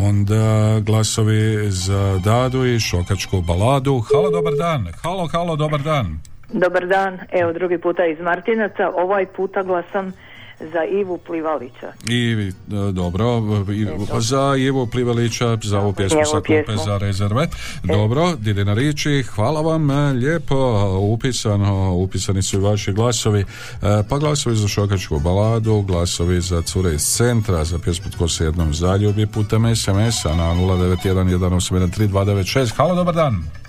[0.00, 4.02] onda glasovi za Dadu i Šokačku baladu.
[4.12, 6.20] Halo, dobar dan, halo, halo, dobar dan.
[6.52, 10.12] Dobar dan, evo drugi puta iz Martinaca, ovaj puta glasam
[10.72, 11.92] za Ivu Plivalića.
[12.08, 12.52] I e,
[12.92, 13.42] dobro,
[13.72, 13.86] i,
[14.20, 16.84] za Ivo Plivalića, za ovu pjesmu sa klupe pjesmu.
[16.84, 17.48] za rezerve.
[17.82, 23.44] Dobro, Didina Riči, hvala vam e, lijepo, upisano, upisani su i vaši glasovi,
[23.82, 28.44] E, pa glasovi za šokačku baladu, glasovi za cure iz centra, za pjesmu Tko se
[28.44, 32.72] jednom zaljubi putem SMS-a na 09118139296.
[32.76, 33.61] Halo, dobar dan.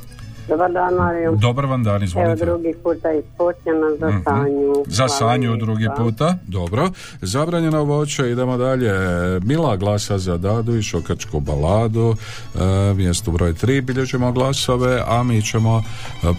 [0.45, 1.31] Dobar dan, Mario.
[1.33, 2.45] Dobar vam dan, Evo izvolite.
[2.45, 4.17] drugi puta iz Potnjana za Mhm.
[4.19, 4.73] Sanju.
[4.87, 6.89] Za Sanju drugi puta, dobro.
[7.21, 8.91] Zabranjeno voće, idemo dalje.
[9.41, 12.15] Mila glasa za Dadu i šokačku baladu.
[12.55, 12.59] E,
[12.93, 15.83] mjesto broj 3 bilježimo glasove, a mi ćemo e,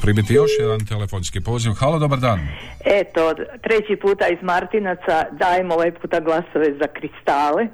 [0.03, 1.73] primiti još jedan telefonski poziv.
[1.73, 2.39] Halo, dobar dan.
[2.87, 7.67] Eto, treći puta iz Martinaca dajem ovaj puta glasove za kristale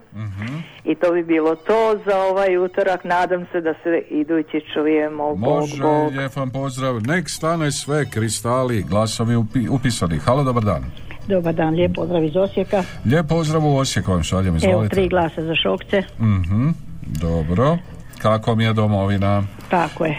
[0.85, 3.05] i to bi bilo to za ovaj utorak.
[3.05, 5.25] Nadam se da se idući čujemo.
[5.27, 6.13] Bog, Može, Bog.
[6.13, 7.01] lijep vam pozdrav.
[7.01, 10.19] Nek stane sve kristali, glasovi upi- upisani.
[10.19, 10.85] Halo, dobar dan.
[11.29, 12.83] Dobar dan, lijep pozdrav iz Osijeka.
[13.05, 14.95] Lijep pozdrav u Osijek vam šaljem, Evo, izvolite.
[14.95, 16.03] tri glasa za Šokce.
[16.19, 16.69] Mhm,
[17.01, 17.79] dobro.
[18.19, 19.43] Kako mi je domovina?
[19.71, 20.19] Tako je.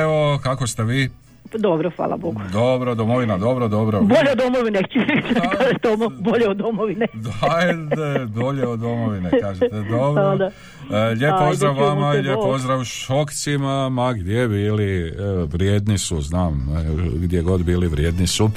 [0.00, 1.10] Evo, kako ste vi?
[1.58, 2.40] Dobro, hvala Bogu.
[2.52, 4.00] Dobro, domovina, dobro, dobro.
[4.00, 4.82] Bolje od domovine,
[5.58, 7.06] kažeš domo, bolje od domovine.
[7.40, 9.76] Ajde, bolje od domovine, kažete.
[9.90, 10.36] Dobro.
[10.36, 10.50] Da,
[10.90, 15.12] E, lijep pozdrav vama lijep pozdrav šokcima, ma gdje bili, e,
[15.52, 16.84] vrijedni su, znam, e,
[17.16, 18.50] gdje god bili vrijedni su.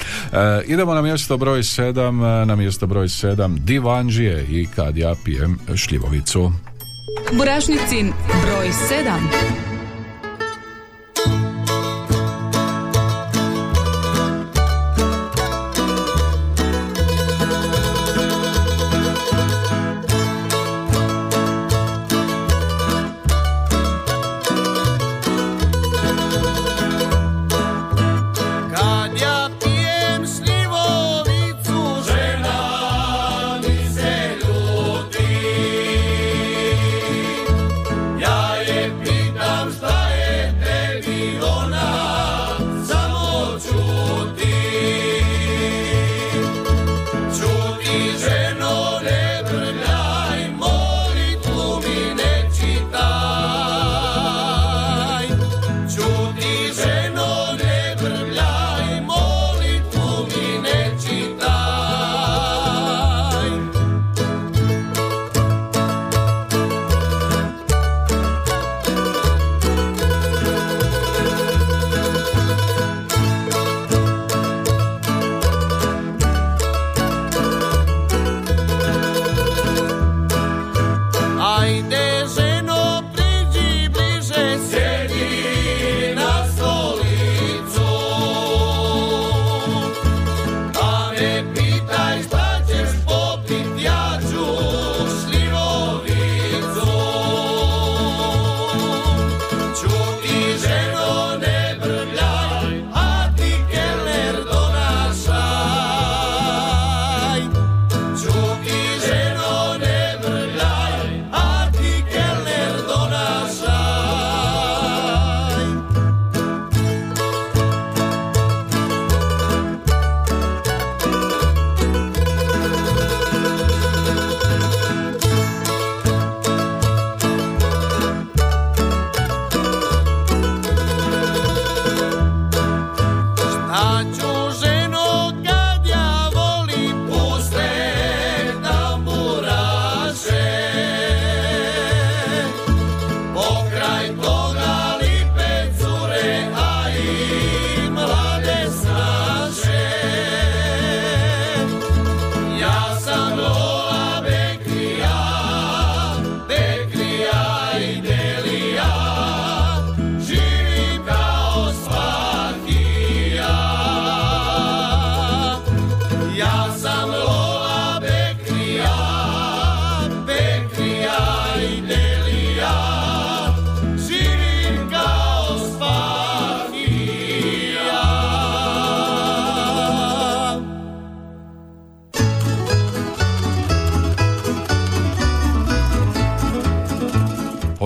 [0.65, 6.51] Idemo na mjesto broj 7, na mjesto broj 7, Divanđije i kad ja pijem šljivovicu.
[7.37, 8.13] Burašnicin
[8.43, 9.68] broj 7.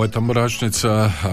[0.04, 0.12] Ovo je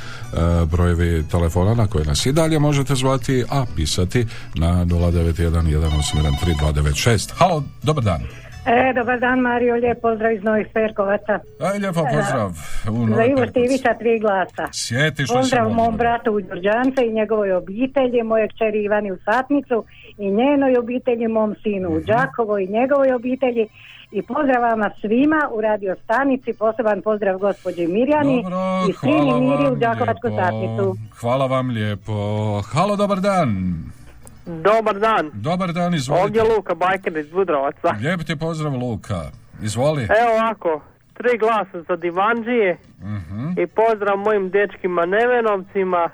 [0.67, 8.05] brojevi telefona na koje nas i dalje možete zvati, a pisati na 0911813296 Halo, dobar
[8.05, 11.39] dan E, dobar dan Mario, lijep pozdrav iz Novih Perkovaca.
[11.61, 12.51] Aj, lijepo pozdrav.
[12.91, 13.47] U Za Ivo.
[13.47, 14.65] Stivića tri glasa.
[14.73, 19.85] Sjetiš Pozdrav mom bratu u Đurđance i njegovoj obitelji, moje kćeri Ivani u Satnicu
[20.19, 21.97] i njenoj obitelji, mom sinu Mhm.
[21.97, 23.67] u Đakovo i njegovoj obitelji.
[24.13, 28.59] I pozdrav vama svima u radio stanici, poseban pozdrav gospođi Mirjani Dobro,
[28.89, 30.97] i Sini Miri u Đakovačku satnicu.
[31.21, 32.13] Hvala vam lijepo.
[32.63, 33.49] Halo, dobar dan.
[34.47, 35.31] Dobar dan.
[35.35, 36.25] Dobar dan, izvolite.
[36.25, 37.89] Ovdje Luka Bajker iz Budrovaca.
[38.01, 39.31] Lijep ti pozdrav, Luka.
[39.63, 40.03] Izvoli.
[40.03, 40.81] Evo ovako,
[41.15, 43.51] tri glasa za Divanđije Mhm.
[43.53, 46.09] i pozdrav mojim dečkima Nevenovcima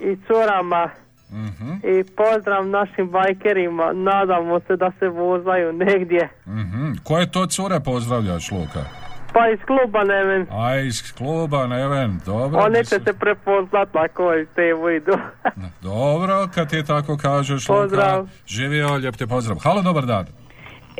[0.00, 0.90] i curama
[1.32, 1.70] Mhm.
[1.72, 3.92] i pozdrav našim bajkerima.
[3.94, 6.28] Nadamo se da se vozaju negdje.
[6.46, 6.92] Mhm.
[7.04, 8.84] Koje to cure pozdravljaš, Luka?
[9.32, 10.46] Pa iz kluba Neven.
[10.50, 12.60] A iz kluba, Neven, dobro.
[12.60, 15.12] Oni da će se- prepoznat na koju tevu idu.
[15.82, 17.82] Dobro, kad ti tako kažeš, Luka.
[17.82, 18.28] Pozdrav.
[18.46, 19.58] Živio, lijep ti pozdrav.
[19.58, 20.26] Halo, dobar dan.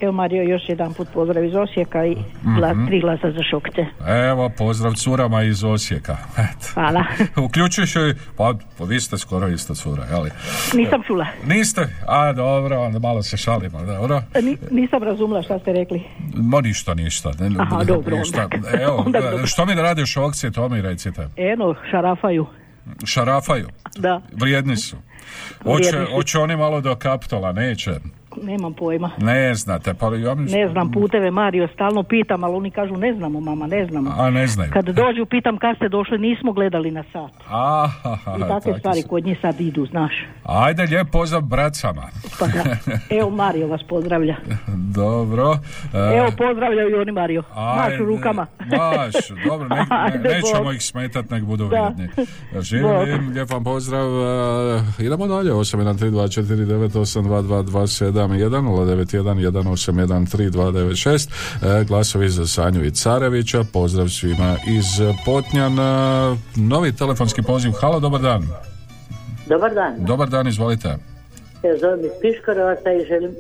[0.02, 2.16] Evo Mario, još jedan put pozdrav iz Osijeka i
[2.50, 2.86] glas, Mhm.
[2.86, 3.86] tri glasa za Šokce.
[4.28, 6.16] Evo, pozdrav curama iz Osijeka.
[6.38, 6.66] Eto.
[6.74, 7.04] Hvala.
[7.46, 10.30] Uključuješ joj, pa, pa vi ste skoro ista cura, jeli?
[10.74, 11.26] Nisam čula.
[11.44, 11.88] Niste?
[12.08, 14.22] A, dobro, onda malo se šalimo, dobro.
[14.36, 16.02] Ni- nisam razumela šta ste rekli.
[16.34, 17.30] Ma ništa, ništa.
[17.40, 18.48] Ne, Aha, dobro, ništa.
[18.54, 18.82] onda.
[18.82, 19.46] Evo, Onda dobro.
[19.46, 21.28] što mi radiš u akcije, to mi recite.
[21.36, 22.46] Eno, šarafaju.
[23.04, 23.68] Šarafaju.
[23.96, 24.96] Da, Vrijedni su.
[25.58, 26.12] Su.
[26.12, 27.90] hoće oni malo do kaptola, neće.
[28.36, 29.10] Nemam pojma.
[29.18, 33.14] Ne znate, pa ja mislim- Ne znam puteve Mario, stalno pitam, ali oni kažu ne
[33.14, 34.14] znamo mama, ne znamo.
[34.18, 34.70] A, ne znaju.
[34.72, 37.30] Kad dođu pitam kad ste došli, nismo gledali na sat.
[37.48, 39.08] Aha, I takve stvari su.
[39.08, 40.12] kod njih sad idu, znaš.
[40.44, 42.02] Ajde, lijep pozdrav bracama.
[42.38, 42.76] Pa da.
[43.10, 44.36] Evo Mario vas pozdravlja.
[44.94, 45.58] Dobro.
[45.94, 47.42] e, Evo pozdravljaju i oni Mario.
[47.56, 48.46] Maš Ajde, u rukama.
[48.60, 49.12] Baš,
[49.46, 49.76] dobro, ne,
[50.14, 50.74] ne- nećemo Bog.
[50.74, 51.88] ih smetat, nek budu Da.
[51.88, 52.08] vrijedni.
[52.60, 54.06] Živim, lijep vam pozdrav.
[54.06, 55.52] e, idemo dalje,
[58.28, 61.28] 813249822271, 09118139296,
[61.80, 64.84] e, glasovi za Sanju i Carevića, pozdrav svima iz
[65.24, 66.36] Potnjana.
[66.56, 68.48] Novi telefonski poziv, halo, dobar dan.
[69.46, 70.04] Dobar dan.
[70.04, 70.88] Dobar dan, izvolite.
[71.62, 73.34] Ja zovem iz Piškorovaca i želim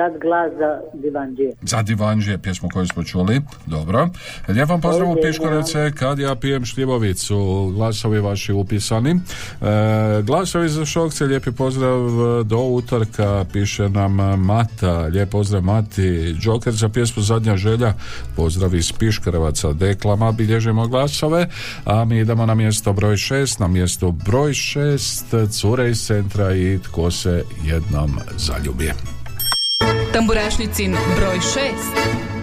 [0.00, 0.70] dat glas za
[1.02, 1.52] Divanđije.
[1.62, 3.40] Za Divanđije, pjesmu koju smo čuli.
[3.66, 4.08] Dobro.
[4.48, 7.36] Lijep vam pozdrav u Ovdje Piškorevce, kad ja pijem šljivovicu.
[7.74, 9.10] Glasovi vaši upisani.
[9.10, 11.98] E, glasovi za šokce, lijepi pozdrav
[12.44, 14.98] do utorka, piše nam Mata.
[14.98, 16.36] Lijep pozdrav Mati.
[16.40, 17.94] Joker za pjesmu Zadnja želja.
[18.36, 19.72] Pozdrav iz Piškorevaca.
[19.72, 21.48] Deklama, bilježimo glasove.
[21.84, 23.58] A mi idemo na mjesto broj šest.
[23.58, 28.92] Na mjesto broj šest cure iz centra i tko se jednom zaljubi.
[30.12, 32.37] Tamburašnicin broj 6.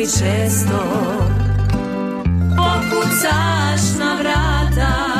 [0.00, 0.80] mi često.
[2.56, 5.19] Pokucaš na vrata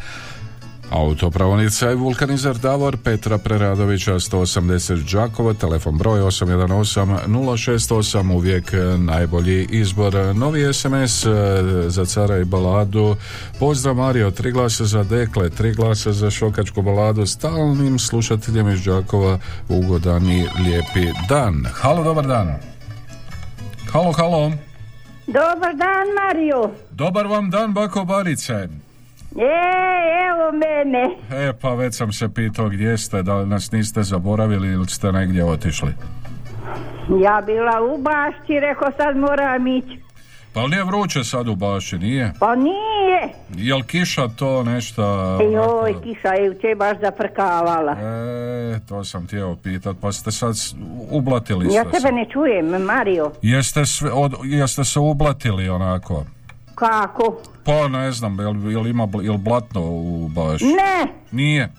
[0.91, 10.15] Autopravnica i vulkanizer Davor Petra Preradovića 180 Đakova, telefon broj 818 068 uvijek najbolji izbor.
[10.35, 11.29] Novi SMS e,
[11.87, 13.15] za cara i baladu.
[13.59, 19.39] Pozdrav Mario, tri glasa za Dekle, tri glasa za Šokačku baladu, stalnim slušateljem iz Đakova
[19.69, 21.65] ugodan i lijepi dan.
[21.73, 22.55] Halo, dobar dan.
[23.91, 24.51] Halo, halo.
[25.27, 26.71] Dobar dan, Mario.
[26.91, 28.84] Dobar vam dan, Bako Barice.
[29.35, 29.55] E,
[30.29, 31.03] evo mene.
[31.47, 35.11] E, pa već sam se pitao gdje ste, da li nas niste zaboravili ili ste
[35.11, 35.93] negdje otišli.
[37.23, 39.99] Ja bila u bašći, rekao sad moram ići.
[40.53, 42.33] Pa li nije vruće sad u baši, nije?
[42.39, 43.29] Pa nije.
[43.55, 45.03] Jel kiša to nešto...
[45.41, 47.91] Joj, kiša je uče baš zaprkavala.
[47.91, 50.55] E, to sam htio pitat, pa ste sad
[51.11, 52.11] ublatili Ja ste tebe se.
[52.11, 53.31] ne čujem, Mario.
[53.41, 56.23] Jeste, sve, od, jeste se ublatili onako?
[56.75, 57.37] Kako?
[57.63, 60.65] Pa ne znam, jel, jel ima jel blatno u baši?
[60.65, 61.69] Ne, Nije.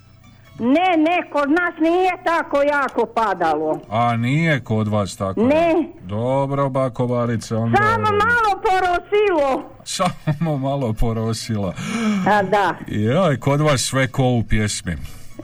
[0.59, 3.81] ne, ne, kod nas nije tako jako padalo.
[3.91, 5.41] A nije kod vas tako?
[5.43, 5.75] Ne.
[6.03, 7.77] Dobro, bako Barice, onda...
[7.77, 9.71] Samo malo porosilo.
[9.85, 11.75] Samo malo porosila.
[12.27, 14.97] A da, Joj, kod vas sve ko u pjesmi.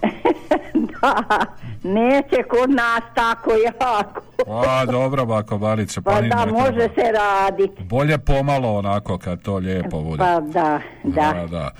[1.00, 1.46] da,
[1.83, 4.22] neće kod nas tako jako.
[4.47, 7.83] Pa dobro, bako Barice, pa, Pa da, može se raditi.
[7.83, 10.18] Bolje pomalo onako kad to lijepo bude.
[10.18, 11.33] Pa da, da.
[11.33, 11.70] Da, da.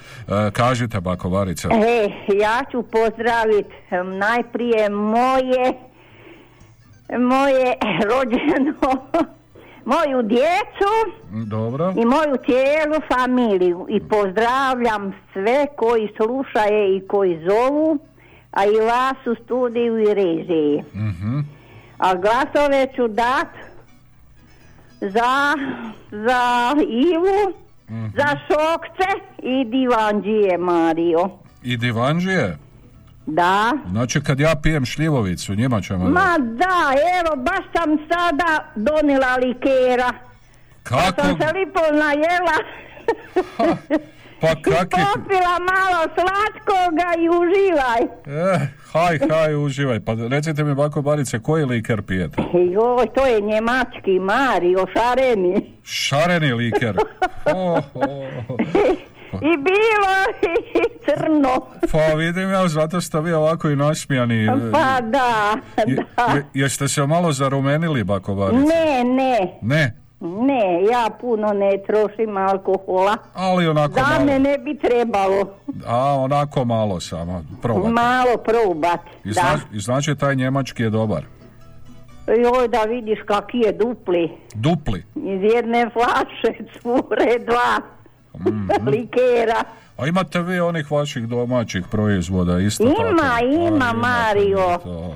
[0.47, 1.69] E, kažite, bako Barice.
[1.69, 2.09] E,
[2.41, 3.75] ja ću pozdraviti
[4.19, 5.73] najprije moje,
[7.19, 7.75] moje
[8.11, 8.75] rođeno,
[9.93, 10.93] moju djecu
[11.47, 11.93] Dobro.
[11.97, 17.99] i moju cijelu familiju i pozdravljam sve koji slušaju i koji zovu,
[18.53, 20.85] a i vas u studiju i režiji.
[20.95, 21.39] Mhm.
[21.99, 23.49] A glasove ću dat
[25.01, 25.55] za,
[26.11, 27.55] za Ivu,
[27.89, 28.07] Mhm.
[28.17, 31.31] za Šokce i Divanđije Mario.
[31.63, 32.59] I divanđije?
[33.27, 33.73] Da.
[33.91, 36.05] Znači kad ja pijem šljivovicu, njima ćemo...
[36.05, 36.79] Ma da,
[37.21, 40.13] evo, baš sam sada donila likera.
[40.83, 41.23] Kako?
[41.23, 42.57] Sam se lipo najela
[44.43, 45.05] Pa i kak je...
[45.07, 48.03] popila malo slatkoga i uživaj.
[48.55, 48.61] Eh,
[48.93, 50.01] haj, haj, uživaj.
[50.01, 52.43] Pa recite mi, bako Barice, koji liker pijete?
[52.73, 55.73] Joj, to je njemački Mario, šareni.
[55.85, 56.97] Šareni liker.
[57.47, 58.57] Oh, oh.
[59.33, 61.67] I bilo i crno.
[61.93, 64.47] Pa vidim ja, zato ste vi ovako i nasmijani.
[64.73, 66.35] Pa da, da.
[66.35, 68.65] je- jeste se malo zarumenili, bako Barice?
[68.65, 73.17] Ne, ne, Ne, ne, ja puno ne trošim alkohola.
[73.35, 74.39] ali onako Za malo.
[74.39, 75.47] ne bi trebalo
[75.87, 77.89] A, onako malo samo, probajte.
[77.91, 79.01] malo probat.
[79.25, 79.33] I, Da.
[79.33, 81.25] zna, I znači taj njemački je dobar.
[82.29, 84.31] Joj, da vidiš kaki je dupli.
[84.55, 85.05] Dupli.
[85.17, 87.81] Iz jedne flaše cure dva
[88.39, 88.67] Mhm.
[88.91, 89.65] likera.
[89.97, 93.03] A imate vi onih vaših domaćih proizvoda isto tako?
[93.03, 94.79] Ima, A, ima, imate Mario.
[94.79, 95.15] to.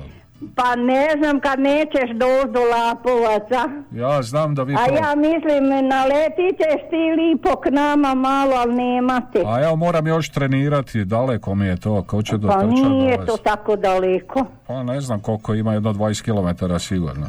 [0.55, 3.69] Pa ne znam kad nećeš doći do Lapovaca.
[3.91, 4.93] Ja znam da vi A to...
[4.93, 9.43] ja mislim, naletit ćeš ti lipo k nama malo, ali nemate.
[9.45, 13.25] A ja moram još trenirati, daleko mi je to, ko će Pa dotrčati nije do
[13.25, 14.45] to tako daleko.
[14.67, 17.25] Pa ne znam koliko ima, jedno 20 km sigurno.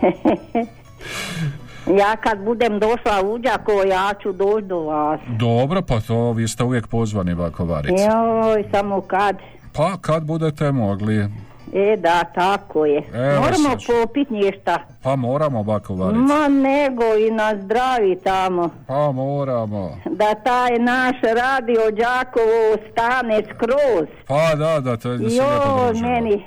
[1.86, 5.20] Ja kad budem došla u Đakovo, ja ću doći do vas.
[5.38, 8.04] Dobro, pa to vi ste uvijek pozvani Vakovarice.
[8.04, 9.36] Joj, samo kad.
[9.72, 11.28] Pa kad budete mogli,
[11.74, 13.02] E, da, tako je.
[13.14, 14.78] Evo Moramo popit nješta.
[15.02, 16.18] pa moramo Vakovarice.
[16.18, 18.70] Ma nego i na zdravi tamo.
[18.86, 19.96] Pa moramo.
[20.06, 22.60] Da taj naš radio Đakovo
[22.92, 24.08] stane skroz.
[24.26, 26.44] Pa da, da, to je da se lijepo meni.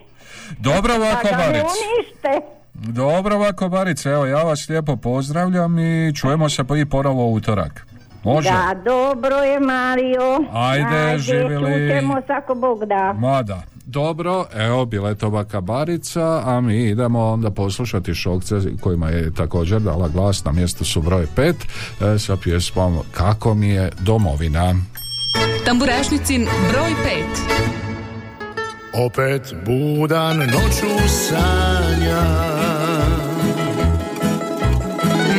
[0.60, 1.60] Dobro Da ne Vakovarice.
[1.60, 2.42] unište.
[2.74, 7.88] Dobro Vakovarice, evo ja vas lijepo pozdravljam i čujemo se pa i ponovo utorak.
[8.24, 8.50] Može?
[8.50, 10.40] Da, dobro je Mario.
[10.54, 11.90] Ajde, živjeli.
[11.90, 13.14] čućemo se ako Bog da.
[13.14, 13.62] Mada.
[13.94, 20.46] Dobro, evo Biletova kabarica, a mi idemo onda poslušati šokce kojima je također dala glas
[20.46, 21.28] na mjestu su broj
[22.00, 24.76] 5 sa pjesmom Kako mi je domovina.
[25.66, 26.92] Tamburašnicin broj
[28.94, 29.06] 5.
[29.06, 32.24] Opet budan noću sanja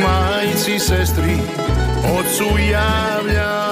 [0.02, 1.36] Majci, sestri,
[2.18, 3.63] ocu javlja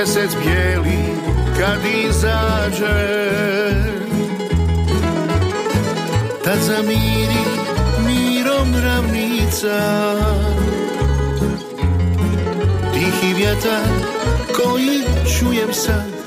[0.00, 0.98] Mjesec bijeli
[1.58, 1.78] kad
[2.08, 3.30] izađe.
[6.44, 7.44] Tad zamiri
[8.06, 9.78] mirom ravnica.
[12.92, 13.88] Tihi vjetar
[14.56, 15.02] koji
[15.38, 16.19] čujem sad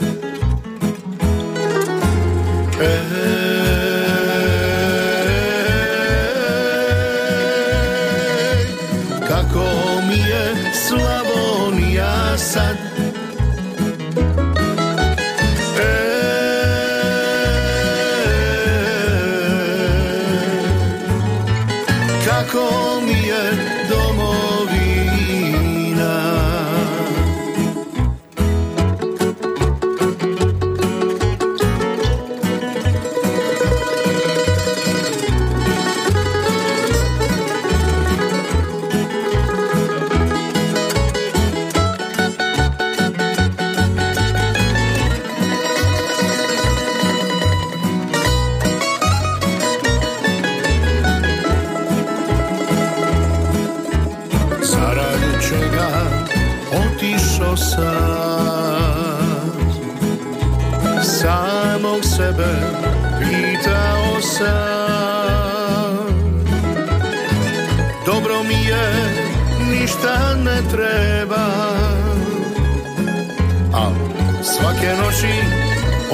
[74.63, 75.33] svake noći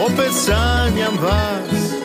[0.06, 1.99] opet sanjam vas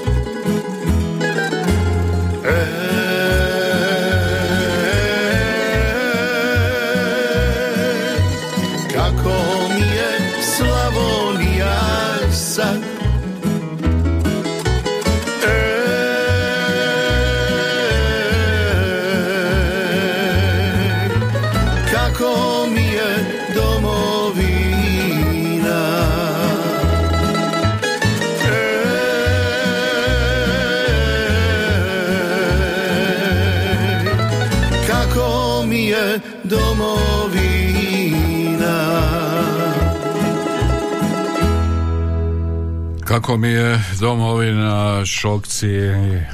[43.15, 45.69] Kako mi je domovina šokci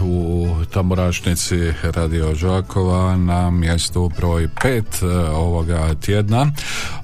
[0.03, 4.83] u tamburašnici Radio Đakova na mjestu broj 5
[5.35, 6.47] ovoga tjedna.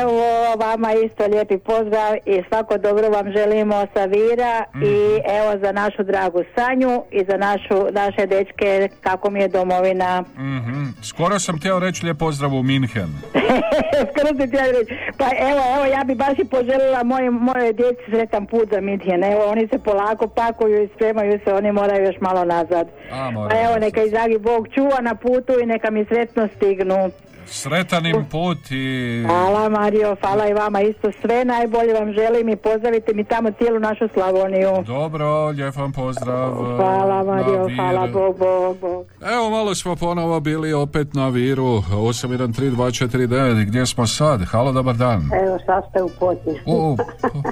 [0.00, 5.72] Evo, vama isto lijepi pozdrav i svako dobro vam želimo sa Vira i evo za
[5.72, 10.24] našu dragu Sanju i za našu, naše dečke kako mi je domovina.
[10.36, 10.84] Mhm.
[11.02, 13.10] Skoro sam htio reći lijep pozdrav u Minhen.
[14.10, 14.94] Skoro sam htjela reći.
[15.18, 19.24] Pa evo, evo, ja bi baš i poželjela mojoj moje djeci sretan put za Mitjen.
[19.24, 22.86] Evo, oni se polako pakuju i spremaju se, oni moraju još malo nazad.
[23.12, 23.95] A, Pa evo, nazad.
[23.96, 27.10] Neka ih dragi Bog čuva na putu i neka mi sretno stignu.
[27.46, 29.24] Sretan im put i...
[29.26, 33.78] Hvala Mario, hvala i vama isto sve najbolje vam želim i pozdravite mi tamo cijelu
[33.80, 34.70] našu Slavoniju.
[34.86, 36.52] Dobro, lijep vam pozdrav.
[36.76, 39.06] Hvala Mario, hvala Bog, Bog, Bog.
[39.32, 44.44] Evo, malo smo ponovo bili opet na Viru, 813249, gdje smo sad?
[44.44, 45.30] Halo, dobar dan.
[45.46, 46.60] Evo sad ste u potnji.
[46.66, 46.96] U,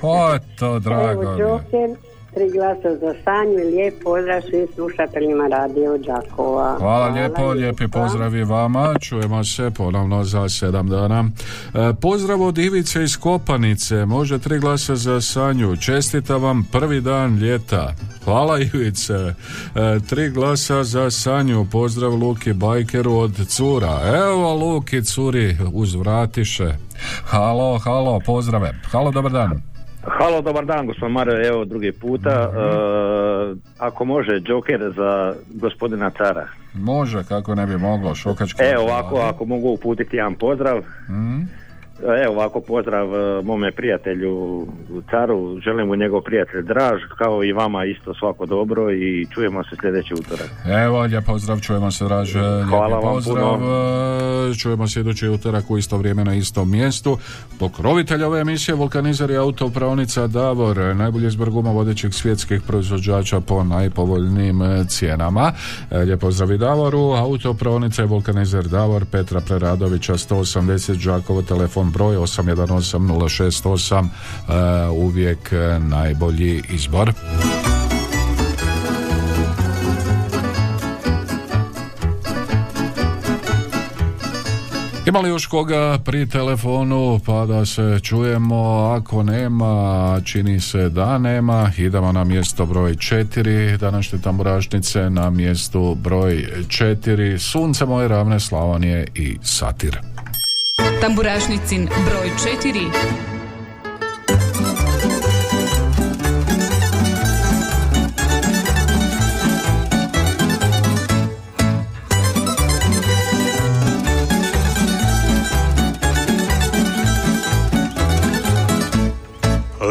[0.03, 1.37] o, to drago Evo.
[1.39, 6.77] Joker, tri glasa za Sanju i lijep pozdrav svim slušateljima radio Đakova.
[6.78, 8.94] Hvala lijepo, lijepi pozdrav i vama.
[9.01, 11.24] Čujemo se ponovno za sedam dana.
[11.74, 14.06] E, pozdrav od Ivice iz Kopanice.
[14.06, 15.77] Može tri glasa za Sanju.
[15.77, 17.93] Čestita vam prvi dan ljeta.
[18.24, 19.15] Hvala Ivice.
[19.15, 19.35] E,
[20.09, 21.66] tri glasa za Sanju.
[21.73, 24.01] Pozdrav Luki Bajkeru od Cura.
[24.27, 26.74] Evo Luki Curi uzvratiše.
[27.24, 28.74] Halo, halo, pozdrave.
[28.93, 29.74] Halo, dobar dan.
[30.07, 32.49] Halo, dobar dan, gospodin Mario, evo drugi puta.
[32.53, 32.59] Mhm.
[32.59, 32.65] E,
[33.79, 36.49] ako može, Joker za gospodina Cara.
[36.75, 38.65] Može, kako ne bi moglo, šokačka.
[38.65, 40.79] Evo ovako, ako mogu uputiti jedan pozdrav.
[41.11, 41.41] Mhm.
[42.03, 44.66] Evo ovako pozdrav e, mome prijatelju
[45.11, 49.77] Caru, želim mu njegov prijatelj Draž, kao i vama isto svako dobro i čujemo se
[49.81, 50.51] sljedeći utorak.
[50.85, 54.51] Evo, lijep pozdrav, čujemo se Draže, lijepi Hvala vam pozdrav, puno.
[54.51, 57.19] e, čujemo se idući utorak u isto vrijeme na istom mjestu.
[57.59, 64.62] Pokrovitelj ove emisije Vulkanizer i autopravnica Davor, najbolji izbor guma vodećih svjetskih proizvođača po najpovoljnijim
[64.62, 65.53] e, cijenama.
[65.91, 72.16] E, Lijep pozdrav i Davoru, autopravnica je Vulkanizer Davor, Petra Preradovića 180, Đakovo, telefon broj
[72.16, 77.12] 818 068, e, uvijek e, najbolji izbor.
[85.06, 88.85] Ima li još koga pri telefonu pa da se čujemo?
[88.98, 91.70] Ako nema, čini se da nema.
[91.78, 99.06] Idemo na mjesto broj četiri današnje tamburašnice na mjestu broj četiri Sunce moje ravne Slavonije
[99.15, 100.14] i Satir.
[100.77, 102.31] Tamburašnicin broj
[102.63, 102.91] 4.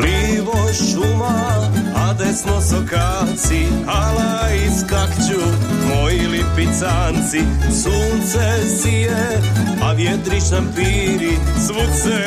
[0.02, 5.42] Livo šuma, a desno sokaci, ala iskakću
[6.14, 7.42] moji lipicanci.
[7.84, 9.42] Sunce sije,
[9.82, 11.38] a vjetrić nam piri,
[11.68, 12.20] svud se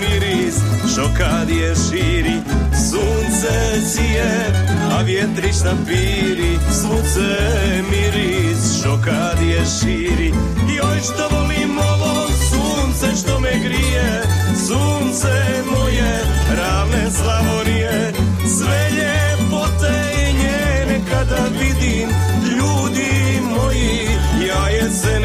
[0.00, 0.54] miris,
[0.94, 2.40] šokadije širi.
[2.90, 4.52] Sunce sije,
[4.92, 5.86] a vjetrić nam
[6.70, 7.38] svud se
[7.90, 10.32] miris, šokadije širi.
[10.76, 14.22] Joj što volim ovo sunce što me grije,
[14.66, 16.24] sunce moje
[16.56, 18.12] ravne Slavonije,
[18.58, 19.92] sve ljepote
[20.28, 22.08] i njene kada vidim,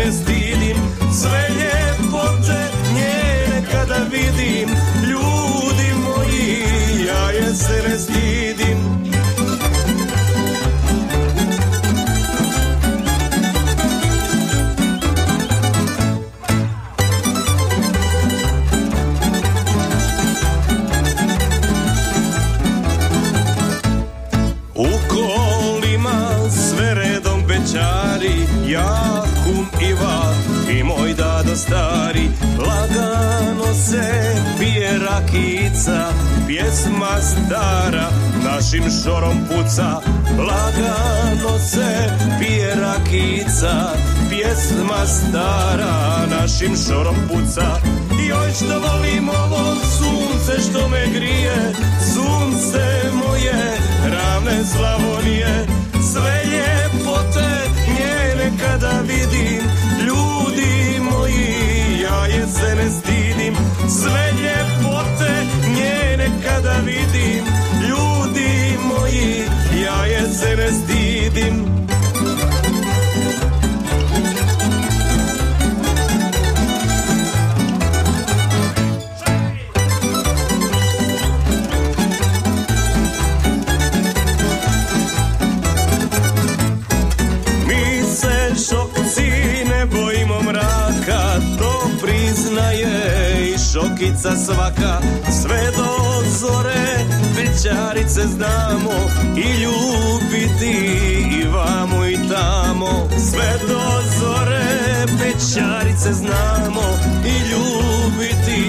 [0.05, 0.77] ne stidim,
[1.19, 4.69] sve ljepote njene kada vidim,
[5.09, 8.77] ljudi moji, ja je se ne stidim.
[24.75, 29.14] U kolima sve redom bećari Ja,
[33.95, 36.11] se pije rakica
[36.47, 38.09] Pjesma stara
[38.43, 40.01] našim šorom puca.
[40.37, 42.09] Lagano se
[42.39, 43.73] pije rakica
[44.29, 47.79] Pjesma stara našim šorom puca.
[48.29, 51.73] Joj što volim ovo sunce što me grije
[52.13, 55.74] Sunce moje ravne Slavonije
[70.39, 71.65] se ne stidim
[87.67, 88.55] Mi se
[91.57, 92.87] to priznaje
[93.49, 95.01] i šokica svaka.
[95.41, 97.05] Sve do zore
[97.37, 99.65] večarice znamo i
[100.35, 100.75] ljubiti
[101.41, 103.07] i vamo i tamo.
[103.29, 103.81] Sve do
[104.19, 106.81] zore večarice znamo
[107.25, 108.61] i ljubiti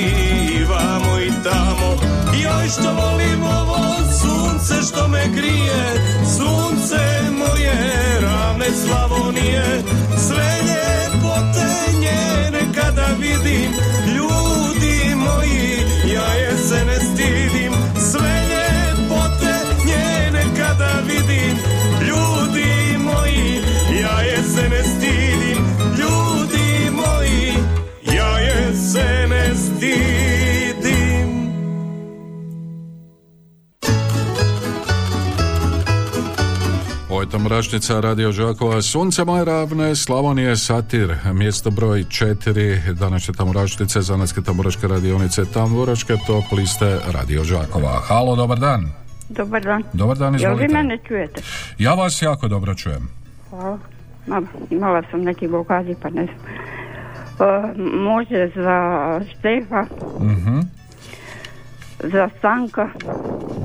[0.55, 1.97] i vamo i tamo.
[2.43, 3.78] Joj što volim ovo
[4.20, 5.84] sunce što me grije,
[6.36, 6.98] sunce
[7.38, 7.74] moje
[8.20, 9.82] ravne Slavonije,
[10.28, 13.70] sve ljepote njene kada vidim,
[14.16, 14.35] ljudi
[37.26, 44.00] Ovo je Mrašnica, Radio Đakova, Sunce moje ravne, Slavonije, Satir, mjesto broj četiri, današnje Tamburašnice,
[44.00, 48.00] Zanetske Tamburaške radionice, Tamburaške top liste Radio Đakova.
[48.00, 48.92] Halo, dobar dan.
[49.28, 49.82] Dobar dan.
[49.92, 50.74] Dobar dan, Jel vi izvolite.
[50.74, 51.42] mene čujete?
[51.78, 53.08] Ja vas jako dobro čujem.
[53.50, 53.78] Hvala.
[54.26, 56.36] Ma, imala sam neki blokadi pa ne znam.
[57.40, 58.80] E, može za
[59.30, 59.86] Štefa,
[60.20, 60.60] Mhm,
[62.00, 62.88] za Stanka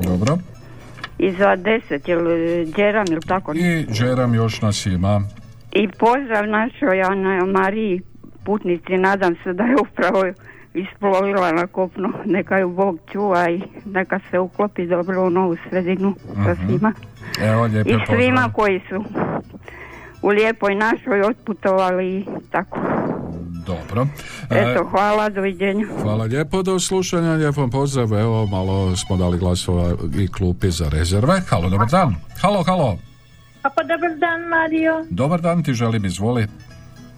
[0.04, 0.38] dobro.
[1.22, 2.22] I za deset, jel
[2.68, 3.54] Đeram ili tako?
[3.54, 5.22] I Džeram još nas ima.
[5.72, 8.02] I pozdrav našoj Ana Mariji
[8.46, 10.24] putnici, nadam se da je upravo
[10.74, 12.10] isplovila na kopno.
[12.26, 16.68] Neka ju Bog čuva i neka se uklopi dobro u novu sredinu sa Mhm.
[16.68, 16.94] svima.
[17.42, 18.18] Evo, lijepi I pozdrav.
[18.18, 19.04] svima koji su
[20.22, 22.80] u lijepoj našoj otputovali i tako.
[23.66, 24.08] Dobro.
[24.50, 25.86] E, Eto, hvala, doviđenja.
[26.02, 28.14] Hvala lijepo, do slušanja, lijepom pozdrav.
[28.14, 31.42] Evo, malo smo dali glasova i klupi za rezerve.
[31.50, 32.16] Halo, dobar dan.
[32.42, 32.98] Halo, halo.
[33.64, 36.48] A pa dobar dan Mario, Dobar dan ti želim, izvoli.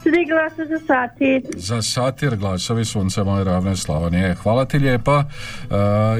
[0.03, 1.41] Tri glasa za satir.
[1.55, 4.35] Za satir glasovi sunce moje ravne Slavonije.
[4.35, 5.23] Hvala ti lijepa.
[5.23, 5.25] E,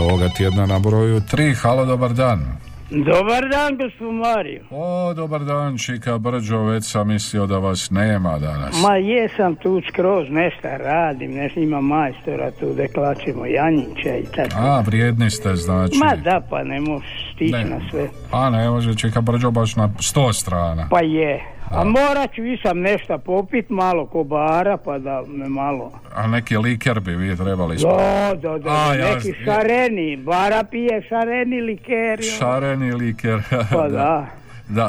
[0.00, 1.54] ovoga tjedna na broju 3.
[1.54, 2.64] Halo, dobar dan.
[2.90, 4.60] Dobar dan, gospod Mario.
[4.70, 8.82] O, dobar dan, Čika Brđo, već sam mislio da vas nema danas.
[8.82, 14.56] Ma jesam tu skroz, nešto radim, nešto ima majstora tu da klačemo Janjića i tako.
[14.56, 15.98] A, vrijedni ste, znači.
[15.98, 18.08] Ma da, pa ne možeš stići na sve.
[18.32, 20.88] A ne, može Čika Brđo baš na sto strana.
[20.90, 21.40] Pa je.
[21.74, 25.92] A morat ću i sam nešto popit, malo kobara, pa da me malo...
[26.14, 28.40] A neki liker bi vi trebali Da, spavati.
[28.40, 32.22] da, da, A, ja- neki šareni, bara pije šareni likeri.
[32.22, 33.40] Šareni liker.
[33.72, 33.88] Pa da.
[33.88, 34.26] Da,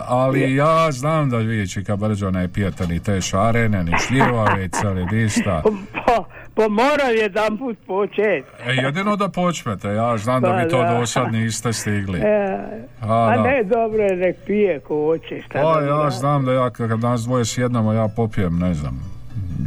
[0.07, 5.05] ali ja znam da vi, Čika Brđo, ne pijete ni te šarene, ni šljivovice, ni
[5.05, 5.63] ništa.
[6.05, 6.23] Pa,
[6.55, 8.47] pa mora jedan put početi.
[8.65, 10.99] E, jedino da počnete, ja znam da Pa vi to da.
[10.99, 12.19] do sad niste stigli.
[12.19, 12.57] E,
[13.01, 13.43] A, a da.
[13.43, 16.09] ne, dobro je, nek pije ko hoće, šta Pa da ja mora.
[16.09, 18.99] znam da ja kad nas dvoje sjednemo ja popijem, ne znam,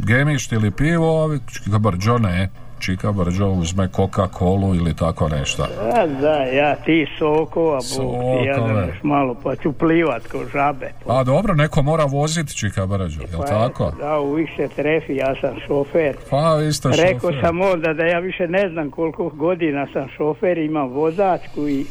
[0.07, 2.49] gemišt ili pivo, a vi Čika Brđo ne.
[2.79, 5.63] Čika Brđo uzme Coca-Colu ili tako nešto.
[5.93, 10.37] A da, ja ti sokova, Bog ti, ja da još malo pa ću plivat ko
[10.53, 10.91] žabe.
[11.07, 13.91] A dobro, neko mora voziti Čika Brđo, jel Pa tako?
[13.99, 16.15] Da, u više trefi, ja sam šofer.
[16.29, 17.41] Pa vi ste Rekao šofer.
[17.41, 21.85] sam onda da ja više ne znam koliko godina sam šofer, imam vozačku i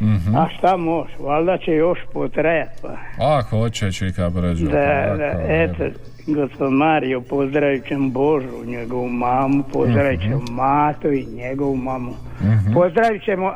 [0.00, 0.36] Mhm.
[0.36, 2.88] a šta može, valjda će još potrajat pa.
[3.20, 4.66] A, hoće Čika Brđo.
[4.66, 5.84] Da, tako, da, eto,
[6.26, 12.12] gospod Mario, pozdravit ćemo Božu, njegovu mamu, pozdravit ćemo Mato i njegovu mamu.
[12.40, 12.74] Mhm.
[12.74, 13.52] Pozdravit ćemo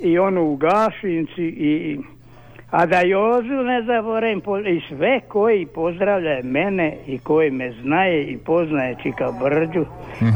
[0.00, 1.98] i onu u Gašinci i
[2.70, 8.38] a da Jozu ne zaboravim i sve koji pozdravljaju mene i koji me znaje i
[8.38, 9.84] poznaje Čika Brđu.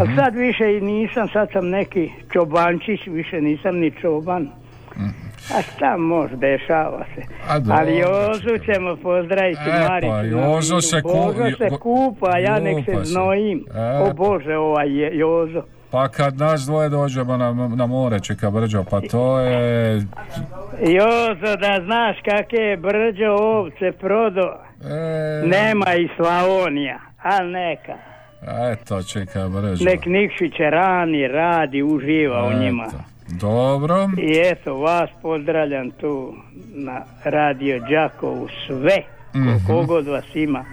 [0.01, 0.17] A Mhm.
[0.17, 4.49] sad više i nisam, sad sam neki čobančić, više nisam ni čoban.
[5.51, 7.23] A šta može, dešava se.
[7.49, 10.11] A Ali Jozu ćemo pozdraviti E, Maricu.
[10.11, 13.65] pa Jozo se ku- Božo se kupa, ja nek se znojim.
[13.69, 15.63] E, O Bože, ovaj je Jozo.
[15.91, 19.95] Pa kad nas dvoje dođemo na, na more, Čika Brđo, pa to je...
[20.81, 24.53] Jozo, da znaš kakve je brđo ovce prodo.
[24.83, 27.95] E, Nema i Slavonija, a neka.
[28.73, 29.85] Eto, Čika Brđo.
[29.85, 32.85] Nek Nikšić rani, radi, uživa u njima.
[33.31, 34.09] Dobro.
[34.19, 36.35] I eto, vas pozdravljam tu
[36.67, 39.03] na radio Đakovu sve,
[39.35, 39.67] Mhm.
[39.67, 40.65] kogod vas ima.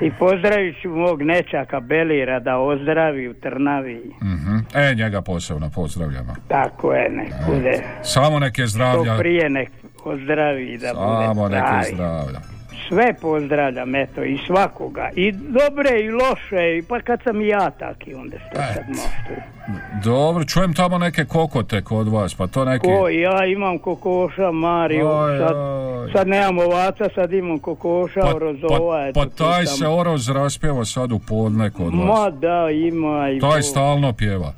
[0.00, 4.12] I pozdravit ću mog nečaka Belira da ozdravi u Trnavi.
[4.22, 4.56] Mhm.
[4.74, 6.34] E, njega posebno pozdravljamo.
[6.48, 7.82] Tako je, nek bude.
[8.02, 9.16] Samo neke To zdravlja.
[9.18, 9.70] prije nek
[10.04, 11.84] ozdravi da Samo bude neke pravi.
[11.94, 12.40] zdravlja.
[12.88, 15.10] Sve pozdravljam, eto, i svakoga.
[15.14, 19.42] I dobre i loše, i pa kad sam i ja taki, onda što sad može.
[20.04, 22.86] Dobro, čujem tamo neke kokote kod vas, pa to neki...
[22.86, 26.12] Ko, ja imam kokoša, Mario, Oj, sad, oj.
[26.12, 29.76] sad nemam ovaca, sad imam kokoša, Pa, orozova, pa, eto, pa taj sam.
[29.76, 32.34] se oroz raspjeva sad u podne kod Ma vas.
[32.34, 34.52] da, ima i Taj stalno pjeva.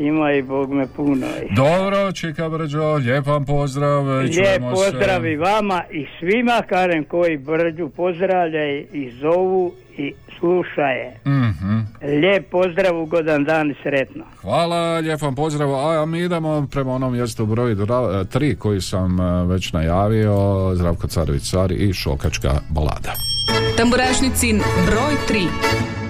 [0.00, 1.26] Ima i Bog me puno.
[1.56, 4.04] Dobro, Čika Brđo, lijep vam pozdrav.
[4.04, 4.60] Lijep se.
[4.74, 11.20] pozdrav i vama i svima, kažem, koji brđu pozdravljaju i zovu i slušaje.
[11.26, 11.78] Mhm.
[12.20, 14.24] Lijep pozdrav, ugodan dan i sretno.
[14.40, 15.74] Hvala, lijep vam pozdrav.
[15.74, 20.34] A mi idemo prema onom mjestu broj 3 koji sam e, već najavio,
[20.74, 23.12] Zdravko Carović Car i Šokačka balada.
[23.76, 26.09] Tamburašnicin broj 3.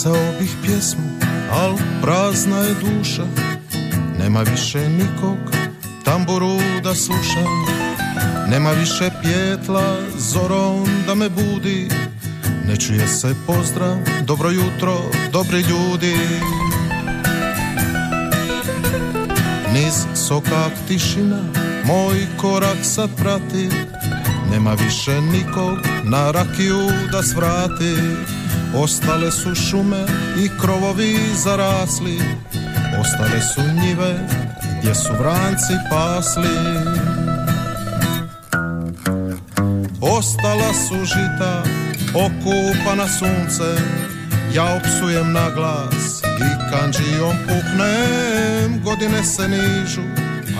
[0.00, 1.02] Pisao bih pjesmu,
[1.52, 3.22] al prazna je duša.
[4.18, 5.38] Nema više nikog
[6.04, 7.44] tamburu da sluša.
[8.48, 11.88] Nema više pjetla zorom da me budi.
[12.66, 14.98] Ne čuje se pozdrav, dobro jutro,
[15.32, 16.16] dobri ljudi.
[19.72, 21.42] Niz sokak tišina,
[21.84, 23.68] moj korak sad prati.
[24.50, 27.96] Nema više nikog na rakiju da svrati
[28.74, 30.04] Ostale su šume
[30.44, 32.18] i krovovi zarasli
[33.00, 34.14] Ostale su njive
[34.80, 36.56] gdje su vranci pasli.
[40.00, 41.62] Ostala su žita
[42.14, 43.84] okupana suncem
[44.54, 50.02] Ja opsujem na glas i kanđijom puknem Godine se nižu,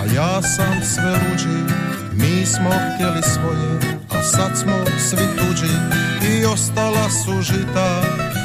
[0.01, 1.73] a ja sam sve luđi
[2.13, 3.90] Mi smo htjeli svoje,
[4.23, 4.73] sad smo
[5.09, 5.73] svi tuđi
[6.31, 8.01] I ostala su žita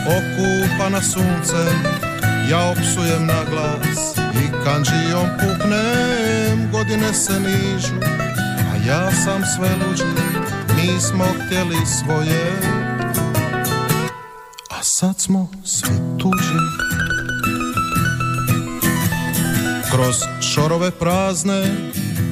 [0.07, 2.07] okupana suncem.
[2.51, 7.95] Ja opsujem na glas i kanđijom puknem Godine se nižu,
[8.73, 10.05] a ja sam sve luđi
[10.77, 12.53] Mi smo htjeli svoje,
[14.71, 16.59] a sad smo svi tuđi.
[19.91, 21.63] Kroz šorove prazne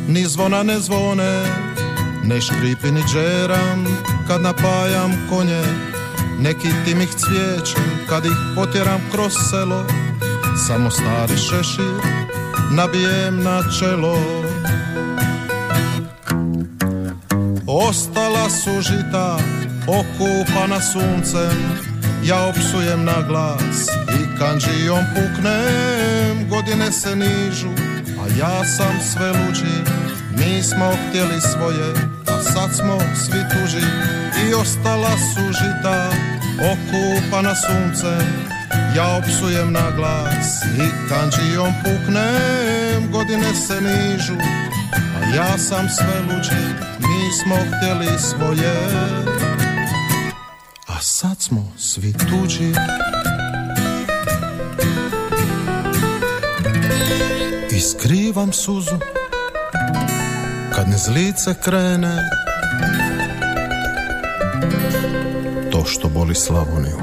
[0.09, 1.45] Ni zvona ne zvone
[2.29, 3.87] Ne škripi ni džeram
[4.27, 5.63] Kad napajam konje.
[6.39, 9.87] Neki tim ih cvijećem Kad ih potjeram kroz selo.
[10.67, 12.25] Samo stari šešir
[12.71, 14.19] Nabijem na čelo.
[17.67, 19.39] Ostala su žita
[19.87, 21.85] okupana suncem.
[22.25, 26.49] Ja opsujem na glas i kanđijom puknem.
[26.51, 27.69] Godine se nižu,
[28.21, 29.94] a ja sam sve luđi
[30.37, 31.95] Mi smo htjeli svoje,
[32.27, 33.87] a sad smo svi tuži.
[34.49, 36.11] I ostala su žita
[36.73, 38.55] okupana suncem.
[38.97, 43.13] Ja opsujem na glas i kanđijom puknem.
[43.13, 44.35] Godine se nižu,
[44.95, 46.65] a ja sam sve luđi,
[46.99, 48.75] mi smo htjeli svoje
[50.87, 52.73] A sad smo svi tuđi.
[57.71, 58.99] I skrivam suzu
[60.85, 62.17] Kad niz lice krene.
[65.73, 66.97] To što boli Slavoniju.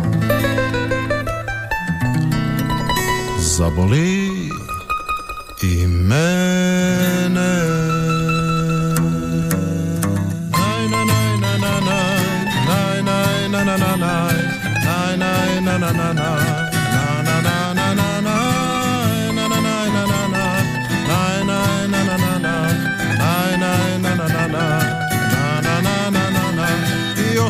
[3.39, 4.30] Zaboli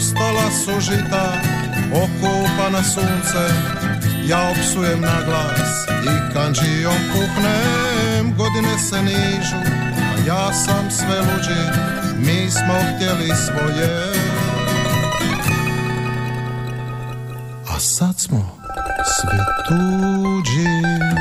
[0.01, 1.33] ostala su žita
[1.93, 3.43] okupana sunce.
[4.27, 9.61] Ja opsujem na glas i kanđijom puhnem Godine se nižu,
[9.95, 11.61] a ja sam sve luđi.
[12.17, 14.13] Mi smo htjeli svoje.
[17.69, 18.57] A sad smo
[19.05, 19.37] svi
[19.67, 21.20] tuđi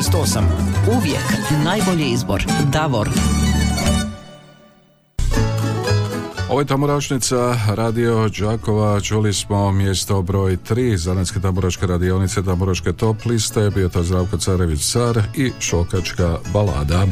[0.00, 0.42] 068.
[0.96, 1.24] Uvijek
[1.64, 2.44] najbolji izbor.
[2.72, 3.08] Davor.
[6.48, 13.24] Ovo je Tamburašnica, radio Đakova, čuli smo mjesto broj 3 Zanetske tamburaške radionice, tamburaške top
[13.24, 17.06] liste, bio to Zdravko Carević Car i Šokačka balada.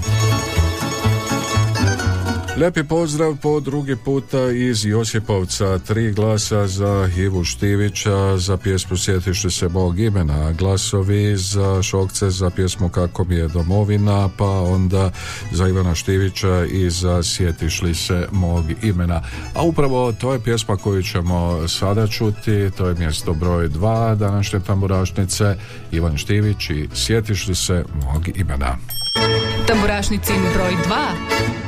[2.58, 9.50] Lijepi pozdrav po drugi puta iz Josipovca, tri glasa za Ivu Štivića, za pjesmu Sjetišli
[9.50, 15.10] se mog imena, glasovi za Šokce za pjesmu Kako mi je domovina, pa onda
[15.52, 19.22] za Ivana Štivića i za Sjetišli se mog imena.
[19.54, 24.60] A upravo to je pjesma koju ćemo sada čuti, to je mjesto broj dva današnje
[24.60, 25.56] tamburašnice,
[25.92, 28.76] Ivan Štivić i Sjetišli se mog imena.
[29.66, 31.67] Tamburašnicin broj 2.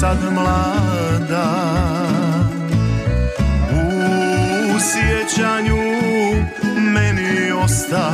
[0.00, 1.54] sad mlada.
[3.72, 5.76] U sjećanju
[6.76, 8.12] meni osta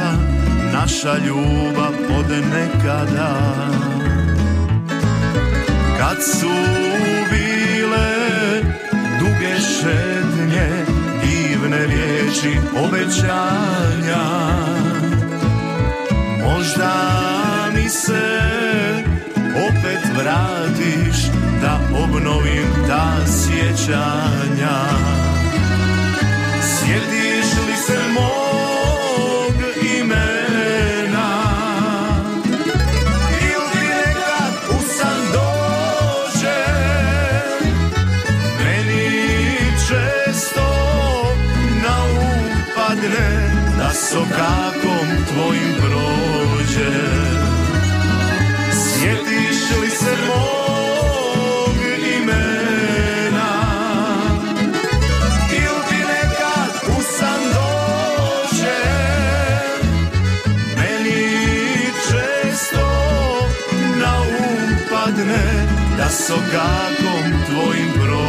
[0.72, 3.40] naša ljubav od nekada.
[5.98, 6.54] Kad su
[7.30, 8.62] bile
[9.20, 10.84] duge šetnje,
[11.22, 14.24] divne riječi obećanja,
[16.44, 16.92] Možda
[17.74, 18.83] mi se
[19.56, 21.16] opet vratiš
[21.62, 24.78] da obnovim ta sjećanja.
[26.62, 29.54] Sjetiš li se mog
[30.00, 31.30] imena?
[33.42, 36.64] Ili nekad u san dođe?
[38.58, 39.56] Meni
[39.88, 40.66] često
[41.82, 45.83] na um padne da sokakom tvojim
[50.04, 50.14] se
[55.60, 57.42] Il ti nekad u san
[60.76, 61.22] Meni
[62.08, 62.86] često
[64.00, 65.66] na um padne
[65.96, 68.23] Da s okakom tvojim brojem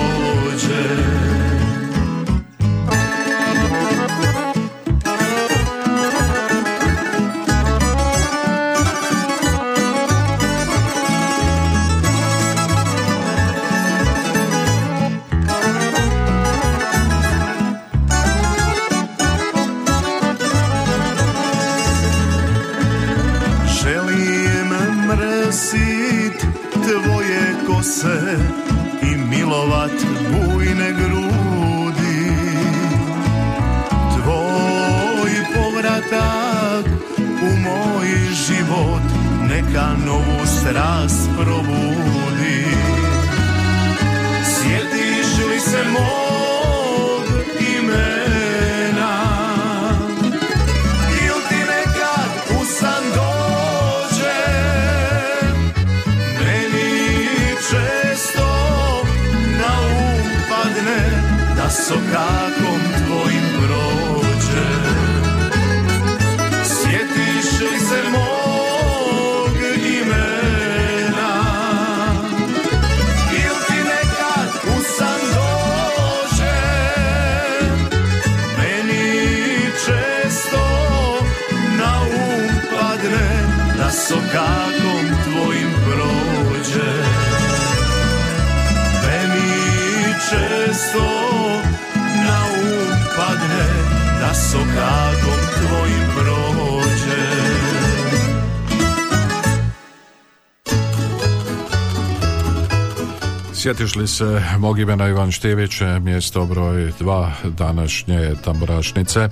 [103.96, 109.20] Sjetiš li se mog imena Ivan Štivić, mjesto broj dva današnje tamburašnice.
[109.20, 109.30] E,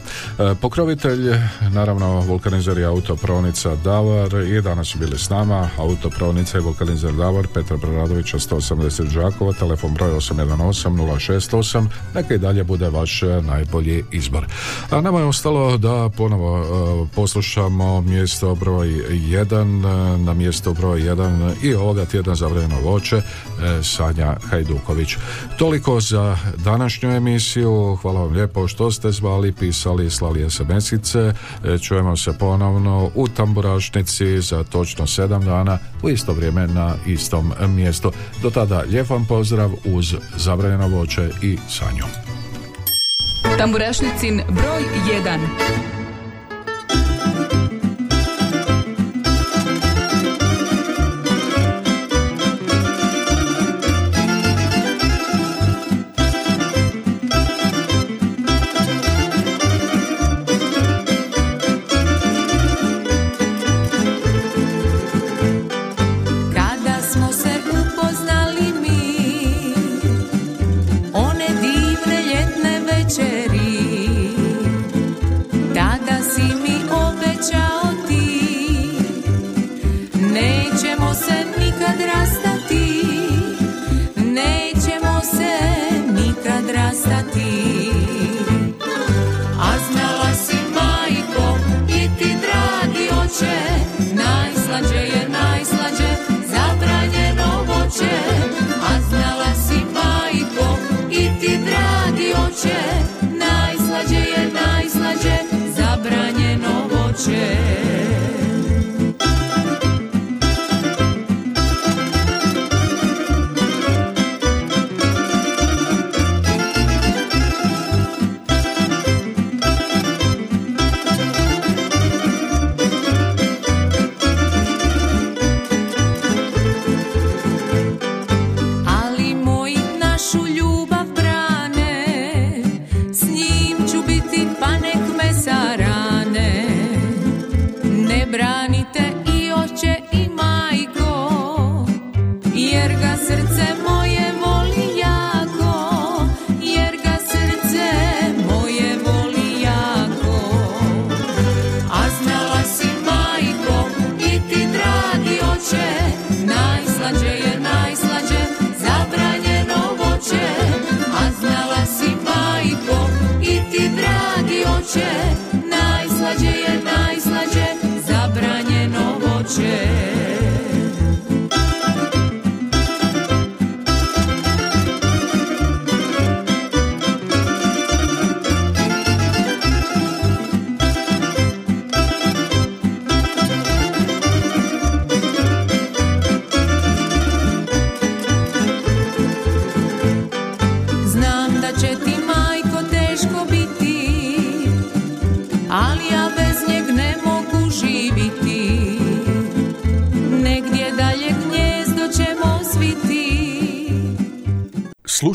[0.62, 1.36] Pokrovitelj,
[1.72, 7.48] naravno, vulkanizer i autopravnica Davar i danas su bili s nama autopravnica i vulkanizer Davar
[7.54, 14.46] Petra Preradovića 180 Žakova, telefon broj 818 068, neka i dalje bude vaš najbolji izbor.
[14.90, 21.54] A nama je ostalo da ponovo e, poslušamo mjesto broj 1, na mjesto broj 1
[21.64, 23.22] i ovoga tjedna zavrljeno voće, e,
[23.84, 25.16] Sanja Hajduković.
[25.58, 27.98] Toliko za današnju emisiju.
[28.02, 31.34] Hvala vam lijepo što ste zvali, pisali, slali SMS-ice.
[31.64, 37.54] E, Čujemo se ponovno u Tamburašnici za točno sedam dana u isto vrijeme na istom
[37.68, 38.12] mjestu.
[38.42, 42.06] Do tada lijep vam pozdrav uz zabranjeno voće i sanju.
[43.58, 44.84] Tamburašnicin broj
[45.26, 46.03] 1.